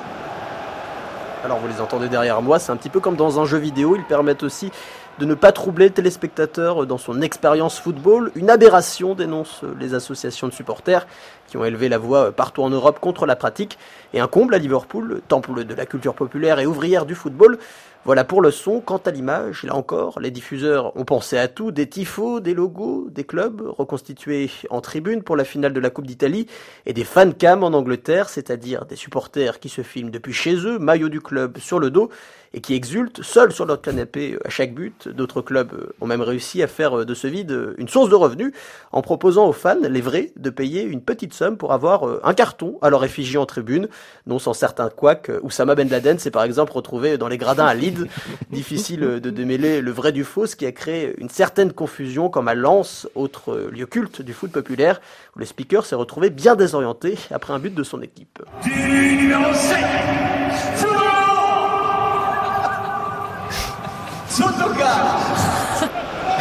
Alors 1.44 1.60
vous 1.60 1.68
les 1.68 1.82
entendez 1.82 2.08
derrière 2.08 2.42
moi, 2.42 2.58
c'est 2.58 2.72
un 2.72 2.78
petit 2.78 2.90
peu 2.90 3.02
comme 3.02 3.18
dans 3.18 3.38
un 3.42 3.44
jeu 3.44 3.58
vidéo, 3.58 3.98
ils 3.98 4.06
permettent 4.06 4.44
aussi 4.44 4.72
de 5.20 5.26
ne 5.26 5.34
pas 5.34 5.52
troubler 5.52 5.88
le 5.88 5.94
téléspectateur 5.94 6.86
dans 6.86 6.98
son 6.98 7.22
expérience 7.22 7.80
football. 7.80 8.32
Une 8.36 8.50
aberration, 8.50 9.16
dénoncent 9.16 9.64
les 9.80 9.94
associations 9.94 10.48
de 10.48 10.54
supporters 10.54 11.08
qui 11.54 11.58
ont 11.58 11.66
élevé 11.66 11.88
la 11.88 12.00
voix 12.00 12.32
partout 12.32 12.64
en 12.64 12.72
Europe 12.72 13.00
contre 13.00 13.28
la 13.28 13.36
pratique. 13.36 13.78
Et 14.16 14.20
un 14.20 14.28
comble 14.28 14.56
à 14.56 14.58
Liverpool, 14.58 15.22
temple 15.28 15.66
de 15.66 15.76
la 15.76 15.86
culture 15.86 16.16
populaire 16.16 16.58
et 16.58 16.66
ouvrière 16.66 17.06
du 17.06 17.14
football. 17.14 17.60
Voilà 18.06 18.24
pour 18.26 18.42
le 18.42 18.50
son. 18.50 18.82
Quant 18.82 18.98
à 18.98 19.12
l'image, 19.12 19.64
là 19.64 19.76
encore, 19.76 20.20
les 20.20 20.32
diffuseurs 20.32 20.98
ont 20.98 21.06
pensé 21.06 21.38
à 21.38 21.48
tout, 21.48 21.72
des 21.72 21.88
tifos, 21.88 22.42
des 22.42 22.56
logos, 22.56 23.08
des 23.12 23.24
clubs 23.24 23.62
reconstitués 23.62 24.50
en 24.72 24.82
tribune 24.82 25.22
pour 25.22 25.38
la 25.38 25.46
finale 25.46 25.74
de 25.74 25.80
la 25.80 25.90
Coupe 25.92 26.08
d'Italie 26.08 26.48
et 26.86 26.94
des 26.94 27.06
fan 27.06 27.34
cam 27.34 27.64
en 27.64 27.68
Angleterre, 27.68 28.30
c'est-à-dire 28.30 28.86
des 28.86 28.96
supporters 28.98 29.60
qui 29.60 29.70
se 29.70 29.84
filment 29.84 30.10
depuis 30.10 30.34
chez 30.34 30.56
eux, 30.56 30.80
maillot 30.80 31.08
du 31.08 31.22
club 31.22 31.60
sur 31.60 31.80
le 31.80 31.92
dos 31.92 32.10
et 32.54 32.62
qui 32.62 32.76
exultent 32.76 33.24
seuls 33.24 33.52
sur 33.52 33.66
leur 33.66 33.82
canapé 33.82 34.38
à 34.44 34.50
chaque 34.50 34.74
but. 34.74 35.08
D'autres 35.08 35.42
clubs 35.42 35.72
ont 36.02 36.06
même 36.06 36.22
réussi 36.22 36.62
à 36.62 36.68
faire 36.68 37.06
de 37.06 37.14
ce 37.14 37.28
vide 37.28 37.74
une 37.78 37.88
source 37.88 38.10
de 38.10 38.16
revenus 38.16 38.54
en 38.92 39.02
proposant 39.02 39.48
aux 39.48 39.54
fans, 39.54 39.80
les 39.82 40.02
vrais, 40.02 40.32
de 40.36 40.50
payer 40.50 40.84
une 40.84 41.02
petite 41.02 41.34
somme 41.34 41.43
pour 41.52 41.74
avoir 41.74 42.06
un 42.24 42.34
carton 42.34 42.78
à 42.82 42.90
leur 42.90 43.04
effigie 43.04 43.38
en 43.38 43.46
tribune, 43.46 43.88
non 44.28 44.40
sans 44.40 44.54
certains 44.54 44.90
couacs. 44.90 45.32
Oussama 45.42 45.76
Ben 45.76 45.90
Laden 45.90 46.20
s'est 46.20 46.32
par 46.32 46.44
exemple 46.44 46.72
retrouvé 46.74 47.18
dans 47.18 47.28
les 47.28 47.38
gradins 47.38 47.66
à 47.66 47.74
Leeds. 47.74 48.08
Difficile 48.52 49.00
de 49.00 49.30
démêler 49.30 49.82
le 49.82 49.92
vrai 49.92 50.12
du 50.12 50.24
faux, 50.24 50.48
ce 50.48 50.56
qui 50.56 50.66
a 50.66 50.72
créé 50.72 51.14
une 51.18 51.30
certaine 51.30 51.74
confusion 51.74 52.30
comme 52.30 52.48
à 52.48 52.56
Lens, 52.56 53.08
autre 53.16 53.70
lieu 53.72 53.86
culte 53.86 54.22
du 54.22 54.34
foot 54.34 54.52
populaire, 54.52 55.02
où 55.36 55.40
le 55.40 55.46
speaker 55.46 55.86
s'est 55.86 55.96
retrouvé 55.96 56.30
bien 56.30 56.56
désorienté 56.56 57.18
après 57.32 57.54
un 57.54 57.60
but 57.60 57.74
de 57.74 57.84
son 57.84 58.02
équipe. 58.02 58.42
Du 58.64 59.18
numéro 59.18 59.54
7 59.54 59.78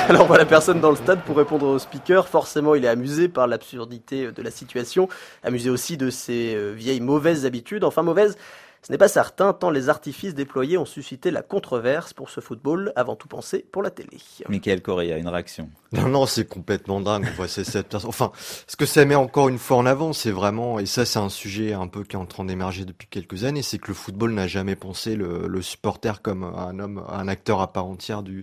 Alors 0.08 0.26
voilà, 0.26 0.44
personne 0.44 0.80
dans 0.80 0.90
le 0.90 0.96
stade 0.96 1.22
pour 1.22 1.36
répondre 1.36 1.66
au 1.66 1.78
speaker. 1.78 2.26
Forcément, 2.28 2.74
il 2.74 2.84
est 2.84 2.88
amusé 2.88 3.28
par 3.28 3.46
l'absurdité 3.46 4.32
de 4.32 4.42
la 4.42 4.50
situation, 4.50 5.08
amusé 5.44 5.70
aussi 5.70 5.96
de 5.96 6.10
ses 6.10 6.72
vieilles 6.74 7.00
mauvaises 7.00 7.46
habitudes. 7.46 7.84
Enfin, 7.84 8.02
mauvaises, 8.02 8.36
Ce 8.84 8.90
n'est 8.90 8.98
pas 8.98 9.06
certain 9.06 9.52
tant 9.52 9.70
les 9.70 9.88
artifices 9.88 10.34
déployés 10.34 10.76
ont 10.76 10.84
suscité 10.84 11.30
la 11.30 11.42
controverse 11.42 12.12
pour 12.12 12.30
ce 12.30 12.40
football 12.40 12.92
avant 12.96 13.14
tout 13.14 13.28
pensé 13.28 13.64
pour 13.70 13.80
la 13.80 13.92
télé. 13.92 14.18
Michael 14.48 14.82
Correa, 14.82 15.18
une 15.18 15.28
réaction? 15.28 15.70
Non, 15.92 16.08
non, 16.08 16.26
c'est 16.26 16.46
complètement 16.46 17.00
dingue. 17.00 17.28
Cette... 17.46 17.94
Enfin, 17.94 18.32
ce 18.66 18.74
que 18.74 18.84
ça 18.84 19.04
met 19.04 19.14
encore 19.14 19.48
une 19.48 19.58
fois 19.58 19.76
en 19.76 19.86
avant, 19.86 20.12
c'est 20.12 20.32
vraiment, 20.32 20.80
et 20.80 20.86
ça 20.86 21.04
c'est 21.04 21.20
un 21.20 21.28
sujet 21.28 21.74
un 21.74 21.86
peu 21.86 22.02
qui 22.02 22.16
est 22.16 22.18
en 22.18 22.26
train 22.26 22.44
d'émerger 22.44 22.84
depuis 22.84 23.06
quelques 23.06 23.44
années, 23.44 23.62
c'est 23.62 23.78
que 23.78 23.86
le 23.86 23.94
football 23.94 24.32
n'a 24.32 24.48
jamais 24.48 24.74
pensé 24.74 25.14
le, 25.14 25.46
le 25.46 25.62
supporter 25.62 26.20
comme 26.20 26.42
un 26.42 26.80
homme, 26.80 27.04
un 27.08 27.28
acteur 27.28 27.60
à 27.60 27.72
part 27.72 27.86
entière 27.86 28.24
du, 28.24 28.42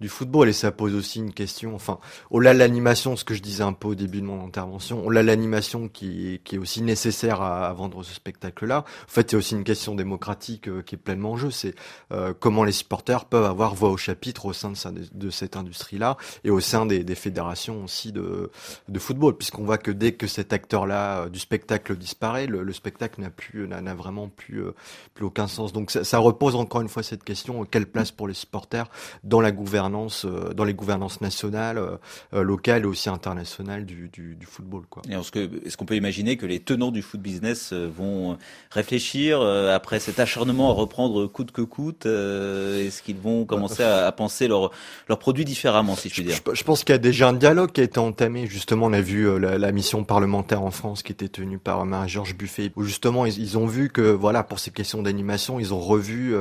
du 0.00 0.08
football 0.08 0.48
et 0.48 0.52
ça 0.52 0.70
pose 0.70 0.94
aussi 0.94 1.18
une 1.18 1.32
question. 1.32 1.74
Enfin, 1.74 1.98
au-delà 2.30 2.54
de 2.54 2.58
l'animation, 2.58 3.16
ce 3.16 3.24
que 3.24 3.34
je 3.34 3.42
disais 3.42 3.64
un 3.64 3.72
peu 3.72 3.88
au 3.88 3.94
début 3.96 4.20
de 4.20 4.26
mon 4.26 4.44
intervention, 4.44 5.04
au-delà 5.04 5.22
de 5.22 5.26
l'animation 5.26 5.88
qui, 5.88 6.40
qui 6.44 6.54
est 6.54 6.58
aussi 6.58 6.82
nécessaire 6.82 7.42
à, 7.42 7.72
vendre 7.72 8.04
ce 8.04 8.14
spectacle-là. 8.14 8.84
En 8.84 9.10
fait, 9.10 9.32
il 9.32 9.34
y 9.34 9.36
a 9.36 9.38
aussi 9.38 9.54
une 9.54 9.64
question 9.64 9.94
démocratique 9.94 10.68
euh, 10.68 10.82
qui 10.82 10.94
est 10.94 10.98
pleinement 10.98 11.32
en 11.32 11.36
jeu. 11.36 11.50
C'est 11.50 11.74
euh, 12.12 12.32
comment 12.38 12.62
les 12.62 12.72
supporters 12.72 13.24
peuvent 13.24 13.44
avoir 13.44 13.74
voix 13.74 13.90
au 13.90 13.96
chapitre 13.96 14.46
au 14.46 14.52
sein 14.52 14.72
de, 14.72 15.30
cette 15.30 15.56
industrie-là 15.56 16.16
et 16.44 16.50
au 16.50 16.60
sein 16.60 16.86
des, 16.86 17.02
des 17.02 17.14
fédérations 17.14 17.84
aussi 17.84 18.12
de, 18.12 18.50
de 18.88 18.98
football, 18.98 19.36
puisqu'on 19.36 19.64
voit 19.64 19.78
que 19.78 19.90
dès 19.90 20.12
que 20.12 20.26
cet 20.26 20.52
acteur-là 20.52 21.22
euh, 21.22 21.28
du 21.28 21.40
spectacle 21.40 21.96
disparaît, 21.96 22.46
le, 22.46 22.62
le 22.62 22.72
spectacle 22.72 23.20
n'a 23.20 23.30
plus 23.30 23.66
n'a 23.66 23.94
vraiment 23.94 24.28
plus 24.28 24.62
euh, 24.62 24.74
plus 25.14 25.24
aucun 25.24 25.48
sens. 25.48 25.72
Donc 25.72 25.90
ça, 25.90 26.04
ça 26.04 26.18
repose 26.18 26.54
encore 26.54 26.82
une 26.82 26.88
fois 26.88 27.02
cette 27.02 27.24
question 27.24 27.64
quelle 27.64 27.86
place 27.86 28.12
pour 28.12 28.28
les 28.28 28.34
supporters 28.34 28.88
dans 29.24 29.40
la 29.40 29.50
gouvernance 29.50 29.87
euh, 29.94 30.52
dans 30.54 30.64
les 30.64 30.74
gouvernances 30.74 31.20
nationales, 31.20 31.78
euh, 31.78 31.96
euh, 32.34 32.42
locales 32.42 32.82
et 32.82 32.86
aussi 32.86 33.08
internationales 33.08 33.84
du, 33.84 34.08
du, 34.08 34.34
du 34.34 34.46
football. 34.46 34.82
Quoi. 34.88 35.02
Et 35.08 35.14
est-ce, 35.14 35.30
que, 35.30 35.50
est-ce 35.64 35.76
qu'on 35.76 35.84
peut 35.84 35.96
imaginer 35.96 36.36
que 36.36 36.46
les 36.46 36.60
tenants 36.60 36.90
du 36.90 37.02
foot 37.02 37.20
business 37.20 37.72
vont 37.72 38.36
réfléchir 38.70 39.40
après 39.40 40.00
cet 40.00 40.20
acharnement 40.20 40.70
à 40.70 40.74
reprendre 40.74 41.26
coûte 41.26 41.52
que 41.52 41.62
coûte 41.62 42.06
Est-ce 42.06 43.02
qu'ils 43.02 43.16
vont 43.16 43.44
commencer 43.44 43.82
à, 43.82 44.06
à 44.06 44.12
penser 44.12 44.48
leurs 44.48 44.70
leur 45.08 45.18
produits 45.18 45.44
différemment, 45.44 45.96
si 45.96 46.08
je 46.08 46.14
puis 46.14 46.24
dire? 46.24 46.36
je, 46.46 46.54
je, 46.54 46.64
pense 46.64 46.84
qu'il 46.84 46.92
y 46.92 46.96
a 46.96 46.98
déjà 46.98 47.28
un 47.28 47.32
dialogue 47.32 47.72
qui 47.72 47.80
a 47.80 47.84
été 47.84 47.98
entamé. 47.98 48.46
Justement, 48.46 48.86
on 48.86 48.92
a 48.92 49.00
vu 49.00 49.38
la, 49.38 49.58
la 49.58 49.72
mission 49.72 50.04
parlementaire 50.04 50.62
en 50.62 50.70
France 50.70 51.02
qui 51.02 51.12
était 51.12 51.28
tenue 51.28 51.58
par 51.58 51.84
Marie-Georges 51.84 52.36
Buffet, 52.36 52.72
où 52.76 52.82
justement 52.82 53.26
ils, 53.26 53.38
ils, 53.38 53.58
ont 53.58 53.66
vu 53.66 53.90
que 53.90 54.02
voilà 54.02 54.42
pour 54.42 54.58
ces 54.58 54.70
questions 54.70 55.02
d'animation, 55.02 55.60
ils 55.60 55.74
ont 55.74 55.80
revu 55.80 56.34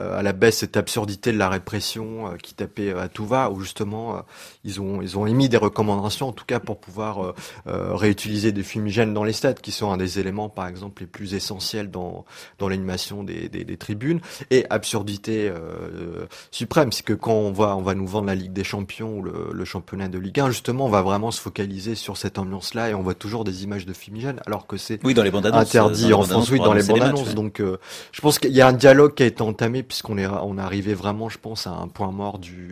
euh, 0.00 0.18
à 0.18 0.22
la 0.22 0.32
baisse 0.32 0.58
cette 0.58 0.76
absurdité 0.76 1.32
de 1.32 1.38
la 1.38 1.48
répression 1.48 2.28
euh, 2.28 2.36
qui 2.36 2.54
tapait 2.54 2.79
à 2.90 3.08
tout 3.08 3.26
va, 3.26 3.50
où 3.50 3.60
justement 3.60 4.16
euh, 4.16 4.20
ils 4.64 4.80
ont 4.80 5.02
ils 5.02 5.18
ont 5.18 5.26
émis 5.26 5.48
des 5.48 5.56
recommandations, 5.56 6.28
en 6.28 6.32
tout 6.32 6.44
cas 6.44 6.60
pour 6.60 6.78
pouvoir 6.78 7.24
euh, 7.24 7.34
euh, 7.66 7.94
réutiliser 7.94 8.52
des 8.52 8.62
fumigènes 8.62 9.14
dans 9.14 9.24
les 9.24 9.32
stades, 9.32 9.60
qui 9.60 9.72
sont 9.72 9.90
un 9.90 9.96
des 9.96 10.18
éléments, 10.18 10.48
par 10.48 10.66
exemple, 10.66 11.02
les 11.02 11.06
plus 11.06 11.34
essentiels 11.34 11.90
dans 11.90 12.24
dans 12.58 12.68
l'animation 12.68 13.22
des, 13.22 13.48
des, 13.48 13.64
des, 13.64 13.76
tribunes. 13.76 14.20
Et 14.50 14.66
absurdité 14.70 15.48
euh, 15.48 16.26
suprême, 16.50 16.92
c'est 16.92 17.04
que 17.04 17.12
quand 17.12 17.32
on 17.32 17.52
va 17.52 17.76
on 17.76 17.82
va 17.82 17.94
nous 17.94 18.06
vendre 18.06 18.26
la 18.26 18.34
Ligue 18.34 18.52
des 18.52 18.64
Champions 18.64 19.18
ou 19.18 19.22
le, 19.22 19.50
le 19.52 19.64
championnat 19.64 20.08
de 20.08 20.18
Ligue 20.18 20.40
1, 20.40 20.50
justement, 20.50 20.86
on 20.86 20.90
va 20.90 21.02
vraiment 21.02 21.30
se 21.30 21.40
focaliser 21.40 21.94
sur 21.94 22.16
cette 22.16 22.38
ambiance-là 22.38 22.90
et 22.90 22.94
on 22.94 23.02
voit 23.02 23.14
toujours 23.14 23.44
des 23.44 23.64
images 23.64 23.86
de 23.86 23.92
fumigènes, 23.92 24.40
alors 24.46 24.66
que 24.66 24.76
c'est 24.76 25.00
oui, 25.04 25.14
dans 25.14 25.22
les 25.22 25.30
bandes 25.30 25.46
interdit 25.46 26.12
en 26.12 26.22
France, 26.22 26.50
oui, 26.50 26.58
dans 26.58 26.72
les 26.72 26.82
bandes 26.82 27.02
annonces. 27.02 27.34
Donc, 27.34 27.60
euh, 27.60 27.78
je 28.12 28.20
pense 28.20 28.38
qu'il 28.38 28.52
y 28.52 28.60
a 28.60 28.68
un 28.68 28.72
dialogue 28.72 29.14
qui 29.14 29.22
a 29.22 29.26
été 29.26 29.42
entamé 29.42 29.82
puisqu'on 29.82 30.18
est 30.18 30.26
on 30.26 30.58
est 30.58 30.62
arrivé 30.62 30.94
vraiment, 30.94 31.28
je 31.28 31.38
pense, 31.38 31.66
à 31.66 31.70
un 31.70 31.88
point 31.88 32.10
mort 32.10 32.38
du 32.38 32.69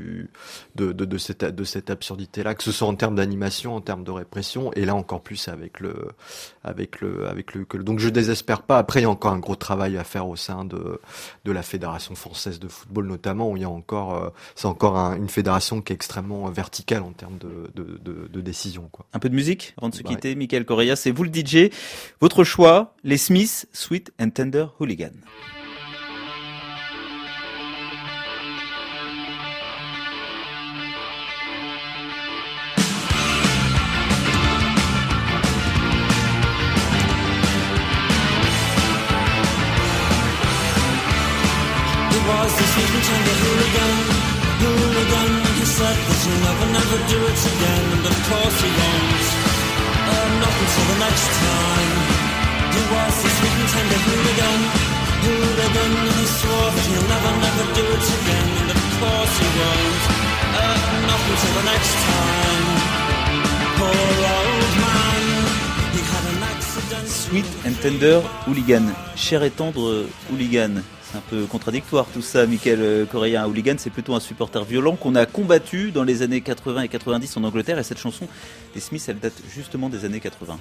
de, 0.75 0.93
de, 0.93 1.05
de 1.05 1.19
cette, 1.19 1.45
de 1.45 1.65
cette 1.65 1.91
absurdité-là, 1.91 2.55
que 2.55 2.63
ce 2.63 2.73
soit 2.73 2.89
en 2.89 2.95
termes 2.95 3.17
d'animation, 3.17 3.75
en 3.75 3.81
termes 3.81 4.05
de 4.05 4.11
répression, 4.11 4.73
et 4.75 4.85
là 4.85 4.95
encore 4.95 5.23
plus 5.23 5.49
avec 5.49 5.81
le, 5.81 5.95
avec 6.65 7.01
le, 7.01 7.29
avec 7.29 7.55
le, 7.55 7.67
donc 7.83 7.99
je 7.99 8.09
désespère 8.09 8.63
pas. 8.63 8.79
Après, 8.79 9.01
il 9.01 9.03
y 9.05 9.07
a 9.07 9.11
encore 9.11 9.33
un 9.33 9.39
gros 9.39 9.57
travail 9.57 9.97
à 9.97 10.05
faire 10.05 10.29
au 10.29 10.37
sein 10.37 10.65
de, 10.65 11.01
de 11.45 11.53
la 11.53 11.63
fédération 11.63 12.15
française 12.15 12.59
de 12.59 12.69
football 12.69 13.07
notamment, 13.07 13.51
où 13.51 13.57
il 13.57 13.63
y 13.63 13.65
a 13.65 13.71
encore, 13.71 14.15
euh, 14.15 14.29
c'est 14.55 14.67
encore 14.67 14.97
un, 14.97 15.17
une 15.17 15.29
fédération 15.29 15.81
qui 15.81 15.93
est 15.93 15.97
extrêmement 15.97 16.49
verticale 16.51 17.03
en 17.03 17.13
termes 17.13 17.39
de, 17.39 17.71
de, 17.75 17.99
de, 17.99 18.29
de 18.29 18.41
décision. 18.41 18.89
Quoi. 18.91 19.07
Un 19.13 19.19
peu 19.19 19.29
de 19.29 19.35
musique 19.35 19.75
avant 19.79 19.89
de 19.89 19.95
se 19.95 20.03
quitter, 20.03 20.31
ouais. 20.31 20.35
Michael 20.35 20.65
Correa, 20.65 20.97
c'est 20.97 21.11
vous 21.11 21.25
le 21.25 21.31
DJ. 21.33 21.71
Votre 22.21 22.45
choix, 22.45 22.95
les 23.05 23.17
Smiths, 23.19 23.67
Sweet 23.73 24.13
and 24.21 24.31
Tender 24.31 24.67
Hooligan. 24.79 25.13
Sweet 67.07 67.45
and 67.67 67.75
tender 67.83 68.21
hooligan, 68.47 68.85
cher 69.15 69.43
et 69.43 69.51
tendre 69.51 70.07
hooligan. 70.31 70.83
C'est 71.03 71.19
un 71.19 71.23
peu 71.29 71.45
contradictoire 71.47 72.07
tout 72.07 72.23
ça, 72.23 72.47
Michael 72.47 73.07
Correa. 73.11 73.43
Un 73.43 73.47
hooligan, 73.47 73.75
c'est 73.79 73.91
plutôt 73.91 74.15
un 74.15 74.21
supporter 74.21 74.65
violent 74.65 74.97
qu'on 74.97 75.15
a 75.15 75.27
combattu 75.27 75.91
dans 75.91 76.05
les 76.05 76.23
années 76.23 76.41
80 76.41 76.83
et 76.83 76.89
90 76.89 77.37
en 77.37 77.45
Angleterre. 77.45 77.79
Et 77.79 77.83
cette 77.83 77.99
chanson 77.99 78.29
des 78.75 78.81
Smiths, 78.81 79.09
elle 79.09 79.19
date 79.19 79.41
justement 79.55 79.89
des 79.89 80.05
années 80.05 80.21
80. 80.21 80.59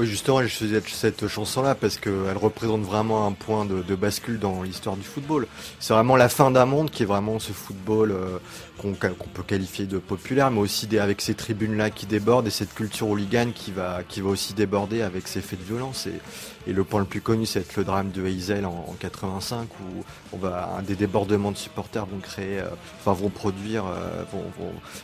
Oui, 0.00 0.06
justement, 0.06 0.40
je 0.40 0.48
faisais 0.48 0.80
cette 0.86 1.28
chanson-là 1.28 1.74
parce 1.74 1.98
qu'elle 1.98 2.38
représente 2.40 2.80
vraiment 2.80 3.26
un 3.26 3.32
point 3.32 3.66
de, 3.66 3.94
bascule 3.94 4.38
dans 4.38 4.62
l'histoire 4.62 4.96
du 4.96 5.02
football. 5.02 5.46
C'est 5.78 5.92
vraiment 5.92 6.16
la 6.16 6.30
fin 6.30 6.50
d'un 6.50 6.64
monde 6.64 6.90
qui 6.90 7.02
est 7.02 7.06
vraiment 7.06 7.38
ce 7.38 7.52
football 7.52 8.12
euh, 8.12 8.38
qu'on 8.78 8.94
qu 8.94 9.08
peut 9.34 9.42
qualifier 9.42 9.84
de 9.84 9.98
populaire, 9.98 10.50
mais 10.50 10.60
aussi 10.60 10.88
avec 10.98 11.20
ces 11.20 11.34
tribunes-là 11.34 11.90
qui 11.90 12.06
débordent 12.06 12.46
et 12.46 12.50
cette 12.50 12.72
culture 12.72 13.10
hooligan 13.10 13.50
qui 13.54 13.72
va, 13.72 14.00
qui 14.08 14.22
va 14.22 14.30
aussi 14.30 14.54
déborder 14.54 15.02
avec 15.02 15.28
ces 15.28 15.42
faits 15.42 15.58
de 15.58 15.64
violence. 15.64 16.06
Et, 16.06 16.72
le 16.72 16.84
point 16.84 17.00
le 17.00 17.06
plus 17.06 17.20
connu, 17.20 17.46
c'est 17.46 17.76
le 17.76 17.84
drame 17.84 18.10
de 18.10 18.24
Heysel 18.24 18.64
en, 18.64 18.86
en 18.88 18.94
85 18.98 19.66
où 19.80 20.36
des 20.86 20.94
débordements 20.94 21.50
de 21.50 21.56
supporters 21.56 22.06
vont 22.06 22.18
créer, 22.18 22.60
euh, 22.60 22.68
enfin 23.00 23.12
vont 23.12 23.28
produire, 23.28 23.84
euh, 23.86 24.22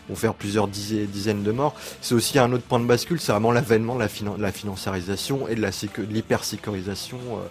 vont, 0.08 0.14
faire 0.14 0.34
plusieurs 0.34 0.68
dizaines, 0.68 1.42
de 1.42 1.52
morts. 1.52 1.74
C'est 2.00 2.14
aussi 2.14 2.38
un 2.38 2.52
autre 2.52 2.62
point 2.62 2.78
de 2.78 2.84
bascule, 2.84 3.20
c'est 3.20 3.32
vraiment 3.32 3.52
l'avènement 3.52 3.98
la, 3.98 4.06
la 4.38 4.52
et 4.94 5.54
de 5.54 6.12
l'hypersécurisation 6.12 7.18
euh, 7.18 7.46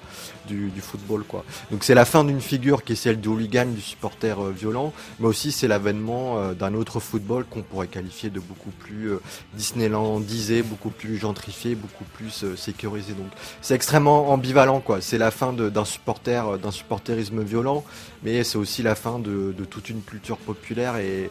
du, 0.47 0.69
du, 0.69 0.81
football. 0.81 1.23
Quoi. 1.23 1.43
Donc 1.71 1.83
c'est 1.83 1.93
la 1.93 2.05
fin 2.05 2.23
d'une 2.23 2.41
figure 2.41 2.83
qui 2.83 2.93
est 2.93 2.95
celle 2.95 3.19
du 3.19 3.27
hooligan, 3.27 3.65
du 3.65 3.81
supporter 3.81 4.39
euh, 4.39 4.51
violent, 4.51 4.93
mais 5.19 5.27
aussi 5.27 5.51
c'est 5.51 5.67
l'avènement 5.67 6.39
euh, 6.39 6.53
d'un 6.53 6.73
autre 6.73 6.99
football 6.99 7.45
qu'on 7.45 7.61
pourrait 7.61 7.87
qualifier 7.87 8.29
de 8.29 8.39
beaucoup 8.39 8.69
plus 8.71 9.11
euh, 9.11 9.21
Disneylandisé, 9.53 10.63
beaucoup 10.63 10.89
plus 10.89 11.17
gentrifié, 11.17 11.75
beaucoup 11.75 12.05
plus 12.05 12.45
sécurisé. 12.55 13.13
Donc 13.13 13.31
c'est 13.61 13.75
extrêmement 13.75 14.29
ambivalent. 14.29 14.79
quoi. 14.79 15.01
C'est 15.01 15.17
la 15.17 15.31
fin 15.31 15.53
d'un 15.53 15.85
supporter, 15.85 16.57
d'un 16.59 16.71
supporterisme 16.71 17.41
violent, 17.43 17.83
mais 18.23 18.43
c'est 18.43 18.57
aussi 18.57 18.83
la 18.83 18.95
fin 18.95 19.19
de, 19.19 19.53
de, 19.57 19.65
toute 19.65 19.89
une 19.89 20.01
culture 20.01 20.37
populaire 20.37 20.97
et, 20.97 21.29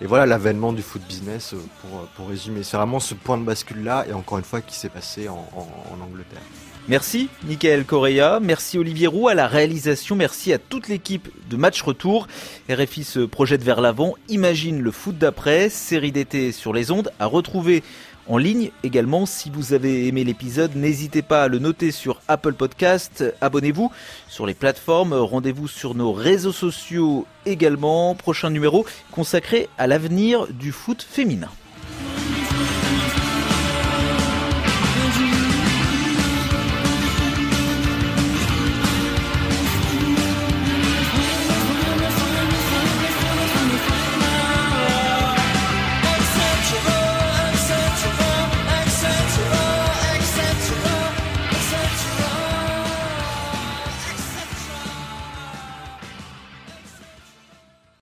et 0.00 0.06
voilà 0.06 0.26
l'avènement 0.26 0.72
du 0.72 0.82
foot 0.82 1.02
business 1.06 1.54
euh, 1.54 1.58
pour, 1.80 2.06
pour 2.16 2.28
résumer. 2.28 2.62
C'est 2.62 2.76
vraiment 2.76 3.00
ce 3.00 3.14
point 3.14 3.38
de 3.38 3.44
bascule 3.44 3.84
là 3.84 4.04
et 4.08 4.12
encore 4.12 4.38
une 4.38 4.44
fois 4.44 4.60
qui 4.60 4.76
s'est 4.76 4.88
passé 4.88 5.28
en, 5.28 5.48
en, 5.54 5.94
en 5.94 6.04
Angleterre. 6.04 6.42
Merci 6.88 7.28
Michael 7.46 7.84
Correa, 7.84 8.40
merci 8.40 8.78
Olivier 8.78 9.08
Roux 9.08 9.28
à 9.28 9.34
la 9.34 9.46
réalisation, 9.46 10.16
merci 10.16 10.54
à 10.54 10.58
toute 10.58 10.88
l'équipe 10.88 11.28
de 11.50 11.56
Match 11.58 11.82
Retour. 11.82 12.28
RFI 12.70 13.04
se 13.04 13.20
projette 13.20 13.62
vers 13.62 13.82
l'avant, 13.82 14.14
imagine 14.30 14.80
le 14.80 14.90
foot 14.90 15.18
d'après, 15.18 15.68
série 15.68 16.12
d'été 16.12 16.50
sur 16.50 16.72
les 16.72 16.90
ondes, 16.90 17.12
à 17.18 17.26
retrouver 17.26 17.82
en 18.28 18.36
ligne 18.38 18.70
également. 18.82 19.26
Si 19.26 19.50
vous 19.50 19.72
avez 19.72 20.06
aimé 20.06 20.24
l'épisode, 20.24 20.76
n'hésitez 20.76 21.22
pas 21.22 21.44
à 21.44 21.48
le 21.48 21.58
noter 21.58 21.90
sur 21.90 22.20
Apple 22.28 22.52
Podcast. 22.52 23.24
Abonnez-vous 23.40 23.90
sur 24.28 24.46
les 24.46 24.54
plateformes. 24.54 25.14
Rendez-vous 25.14 25.68
sur 25.68 25.94
nos 25.94 26.12
réseaux 26.12 26.52
sociaux 26.52 27.26
également. 27.46 28.14
Prochain 28.14 28.50
numéro 28.50 28.86
consacré 29.10 29.68
à 29.78 29.86
l'avenir 29.86 30.46
du 30.48 30.72
foot 30.72 31.02
féminin. 31.02 31.50